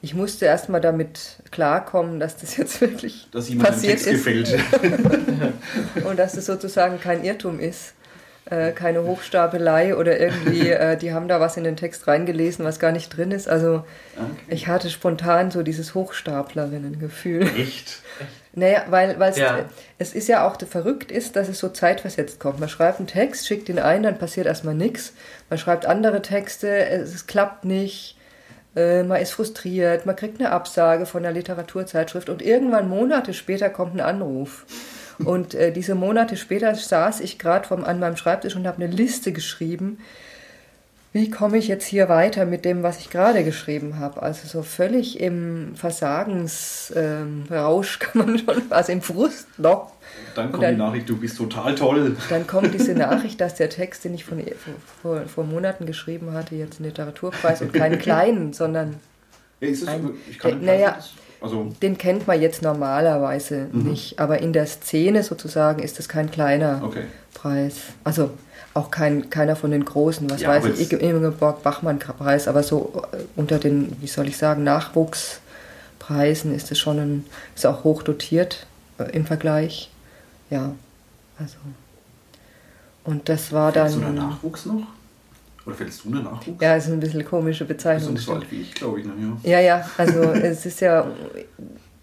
[0.00, 4.10] ich musste erstmal damit klarkommen, dass das jetzt wirklich dass passiert ist.
[4.10, 4.58] Gefällt.
[6.04, 7.94] Und dass es sozusagen kein Irrtum ist
[8.48, 12.78] äh, keine Hochstapelei oder irgendwie, äh, die haben da was in den Text reingelesen, was
[12.78, 13.48] gar nicht drin ist.
[13.48, 13.84] Also
[14.16, 14.26] okay.
[14.48, 17.42] ich hatte spontan so dieses Hochstaplerinnen-Gefühl.
[17.56, 18.02] Echt?
[18.58, 19.66] Naja, weil ja.
[19.98, 22.58] es ist ja auch verrückt ist, dass es so zeitversetzt kommt.
[22.58, 25.12] Man schreibt einen Text, schickt ihn ein, dann passiert erstmal nichts.
[25.50, 28.16] Man schreibt andere Texte, es, es klappt nicht,
[28.74, 33.68] äh, man ist frustriert, man kriegt eine Absage von der Literaturzeitschrift und irgendwann Monate später
[33.68, 34.64] kommt ein Anruf.
[35.24, 39.32] Und äh, diese Monate später saß ich gerade an meinem Schreibtisch und habe eine Liste
[39.32, 39.98] geschrieben,
[41.16, 44.22] wie komme ich jetzt hier weiter mit dem, was ich gerade geschrieben habe.
[44.22, 49.92] Also so völlig im Versagensrausch ähm, kann man schon, also im Frustloch.
[50.34, 52.16] Dann kommt dann, die Nachricht, du bist total toll.
[52.28, 54.44] Dann kommt diese Nachricht, dass der Text, den ich von,
[55.00, 58.96] vor, vor Monaten geschrieben hatte, jetzt einen Literaturpreis und keinen kleinen, sondern.
[59.60, 60.98] Ja, ist es, ein, ich kann äh, naja,
[61.40, 63.90] also den kennt man jetzt normalerweise mhm.
[63.90, 67.04] nicht, aber in der Szene sozusagen ist das kein kleiner okay.
[67.34, 67.74] Preis.
[68.04, 68.30] Also
[68.74, 73.58] auch kein, keiner von den großen, was ja, weiß ich, Ingeborg-Bachmann-Preis, aber so äh, unter
[73.58, 77.24] den, wie soll ich sagen, Nachwuchspreisen ist es schon ein,
[77.54, 78.66] ist auch hoch dotiert
[78.98, 79.90] äh, im Vergleich.
[80.50, 80.72] Ja,
[81.38, 81.56] also.
[83.04, 83.90] Und das war dann.
[83.90, 84.82] So der Nachwuchs noch?
[85.66, 86.60] Oder fällst du in den Nachwuchs?
[86.60, 88.14] Ja, ist ein bisschen komische Bezeichnung.
[88.14, 89.06] Das ist so alt wie ich, glaube ich.
[89.06, 89.12] Ne?
[89.42, 89.50] Ja.
[89.50, 91.10] ja, ja, also es ist ja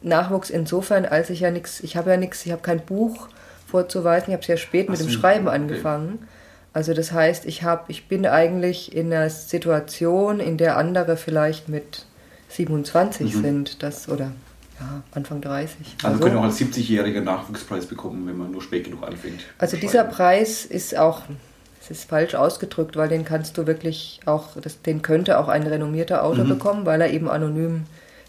[0.02, 3.30] Nachwuchs insofern, als ich ja nichts, ich habe ja nichts, ich habe kein Buch
[3.66, 5.56] vorzuweisen, ich habe sehr spät mit dem Schreiben okay.
[5.56, 6.28] angefangen.
[6.74, 11.70] Also das heißt, ich, hab, ich bin eigentlich in einer Situation, in der andere vielleicht
[11.70, 12.06] mit
[12.50, 13.42] 27 mhm.
[13.42, 14.32] sind, das oder
[14.80, 15.78] ja, Anfang 30.
[16.04, 19.42] Also, also können auch als 70-Jähriger Nachwuchspreis bekommen, wenn man nur spät genug anfängt.
[19.58, 21.22] Also dieser Preis ist auch
[21.84, 25.64] es ist falsch ausgedrückt, weil den kannst du wirklich auch, das, den könnte auch ein
[25.64, 26.50] renommierter Autor mhm.
[26.50, 27.84] bekommen, weil er eben anonym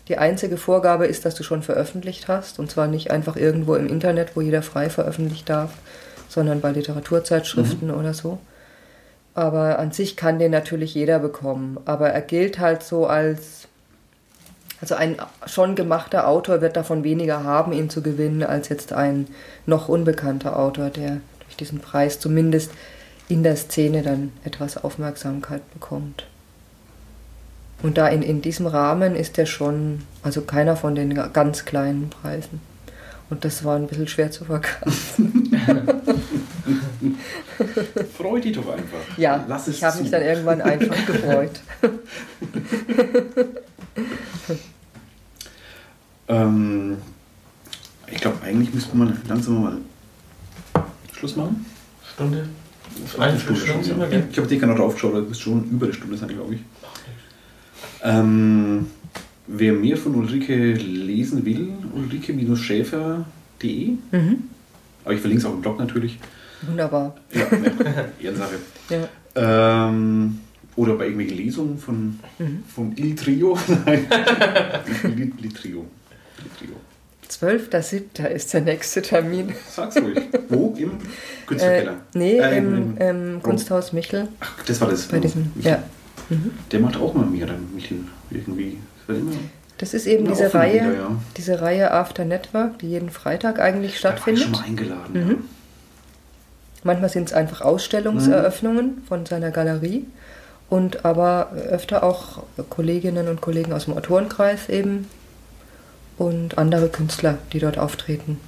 [0.08, 3.86] die einzige Vorgabe ist, dass du schon veröffentlicht hast und zwar nicht einfach irgendwo im
[3.86, 5.70] Internet, wo jeder frei veröffentlicht darf,
[6.28, 7.94] sondern bei Literaturzeitschriften mhm.
[7.94, 8.38] oder so.
[9.34, 11.78] Aber an sich kann den natürlich jeder bekommen.
[11.84, 13.66] Aber er gilt halt so als,
[14.80, 19.28] also ein schon gemachter Autor wird davon weniger haben, ihn zu gewinnen, als jetzt ein
[19.64, 22.70] noch unbekannter Autor, der durch diesen Preis zumindest
[23.34, 26.24] in der Szene dann etwas Aufmerksamkeit bekommt.
[27.82, 32.10] Und da in, in diesem Rahmen ist er schon, also keiner von den ganz kleinen
[32.10, 32.60] Preisen.
[33.30, 35.50] Und das war ein bisschen schwer zu verkaufen.
[38.16, 39.18] Freu dich doch einfach.
[39.18, 41.60] Ja, Lass ich habe mich dann irgendwann einfach gefreut.
[46.28, 46.98] ähm,
[48.06, 49.78] ich glaube, eigentlich müsste man langsam mal
[51.12, 51.66] Schluss machen.
[52.14, 52.48] Stunde?
[53.18, 53.82] Eine Stunde, schon.
[54.00, 54.06] Ja.
[54.30, 56.60] Ich habe die gerade draufgeschaut, das ist schon über eine Stunde sein, glaube ich.
[58.02, 58.86] Ähm,
[59.46, 63.88] wer mehr von Ulrike lesen will, ulrike-schäfer.de.
[64.12, 64.44] Mhm.
[65.04, 66.18] Aber ich verlinke es auch im Blog natürlich.
[66.62, 67.14] Wunderbar.
[67.32, 67.46] Ja,
[68.20, 68.56] Ehrensache.
[68.90, 69.08] ja.
[69.36, 70.38] Ähm,
[70.76, 72.64] oder bei irgendwelchen Lesungen von, mhm.
[72.66, 73.56] vom Il Trio.
[73.86, 74.06] Nein,
[75.04, 75.86] Il, Il Trio.
[76.38, 76.76] Il Trio.
[77.30, 78.26] 12.07.
[78.26, 79.54] ist der nächste Termin.
[79.68, 80.20] Sag's ruhig.
[80.48, 80.74] Wo?
[80.76, 80.98] Im
[81.46, 81.92] Künstlerkeller?
[81.92, 84.28] Äh, nee, äh, im, im, im Kunsthaus Michel.
[84.40, 85.06] Ach, das war das.
[85.06, 85.82] Bei diesem, ja.
[86.28, 86.52] Mhm.
[86.70, 87.98] Der macht auch mal mehr, dann Michel,
[88.30, 88.78] irgendwie.
[89.78, 91.16] Das ist eben diese Reihe, wieder, ja.
[91.36, 94.44] diese Reihe After Network, die jeden Freitag eigentlich stattfindet.
[94.44, 95.24] Da war ich schon mal eingeladen.
[95.24, 95.30] Mhm.
[95.30, 95.36] Ja.
[96.84, 99.02] Manchmal sind es einfach Ausstellungseröffnungen mhm.
[99.08, 100.06] von seiner Galerie
[100.68, 105.08] und aber öfter auch Kolleginnen und Kollegen aus dem Autorenkreis eben
[106.16, 108.38] und andere Künstler, die dort auftreten.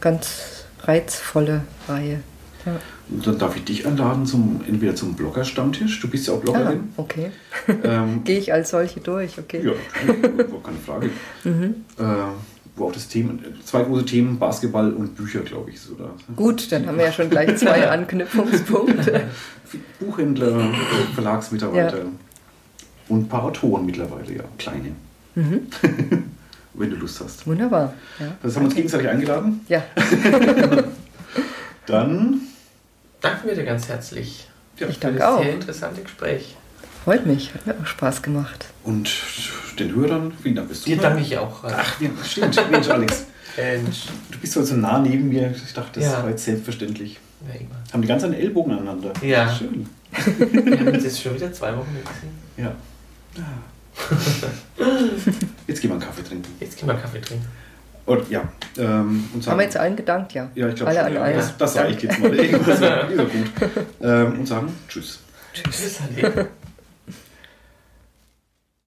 [0.00, 2.20] Ganz reizvolle Reihe.
[2.64, 2.76] Ja.
[3.08, 6.00] Und dann darf ich dich einladen zum entweder zum Blogger-Stammtisch.
[6.00, 6.88] Du bist ja auch Bloggerin.
[6.96, 7.30] Ah, okay.
[7.84, 9.64] Ähm, Gehe ich als solche durch, okay.
[9.64, 9.72] Ja,
[10.62, 11.10] keine Frage.
[11.44, 11.84] Mhm.
[11.98, 12.04] Äh,
[12.74, 15.78] wo auch das Thema, zwei große Themen, Basketball und Bücher, glaube ich.
[15.90, 16.10] Oder?
[16.34, 19.22] Gut, dann haben wir ja schon gleich zwei Anknüpfungspunkte.
[20.00, 20.74] Buchhändler,
[21.14, 22.04] Verlagsmitarbeiter ja.
[23.08, 24.92] und ein paar Autoren mittlerweile, ja, kleine.
[25.36, 25.68] Mhm.
[26.76, 27.46] Wenn du Lust hast.
[27.46, 27.94] Wunderbar.
[28.18, 28.36] Ja.
[28.42, 29.64] Das haben wir uns gegenseitig eingeladen.
[29.68, 29.82] Ja.
[31.86, 32.40] dann
[33.20, 34.46] danken wir dir ganz herzlich.
[34.78, 35.42] Ja, ich danke auch.
[35.42, 36.54] Sehr interessante Gespräch.
[37.04, 38.66] Freut mich, hat mir auch Spaß gemacht.
[38.82, 39.10] Und
[39.78, 40.98] den Hörern, vielen Dank fürs Zuhören.
[40.98, 41.64] Dir danke ich auch.
[41.64, 42.70] Ach, ja, stimmt.
[42.70, 43.26] Mensch, Alex.
[43.56, 44.06] Mensch.
[44.30, 45.54] Du bist heute so nah neben mir.
[45.54, 46.22] Ich dachte, das ja.
[46.22, 47.18] war jetzt selbstverständlich.
[47.48, 47.76] Ja, immer.
[47.92, 49.12] Haben die ganz einen Ellbogen aneinander.
[49.22, 49.48] Ja.
[49.54, 49.88] Schön.
[50.10, 52.32] Wir haben uns jetzt schon wieder zwei Wochen gesehen.
[52.56, 52.74] Ja.
[55.66, 56.52] jetzt gehen wir einen Kaffee trinken.
[56.60, 57.46] Jetzt gehen wir einen Kaffee trinken.
[58.06, 58.42] Und ja,
[58.78, 60.48] ähm, und sagen, Haben wir jetzt allen gedankt, ja?
[60.54, 61.14] Ja, ich glaube schon.
[61.14, 61.32] Ja.
[61.32, 62.34] Das, das reicht jetzt mal.
[62.38, 63.50] Irgendwas ist gut.
[64.00, 65.20] Ähm, und sagen Tschüss.
[65.52, 65.98] Tschüss.
[66.14, 66.46] Tschüss,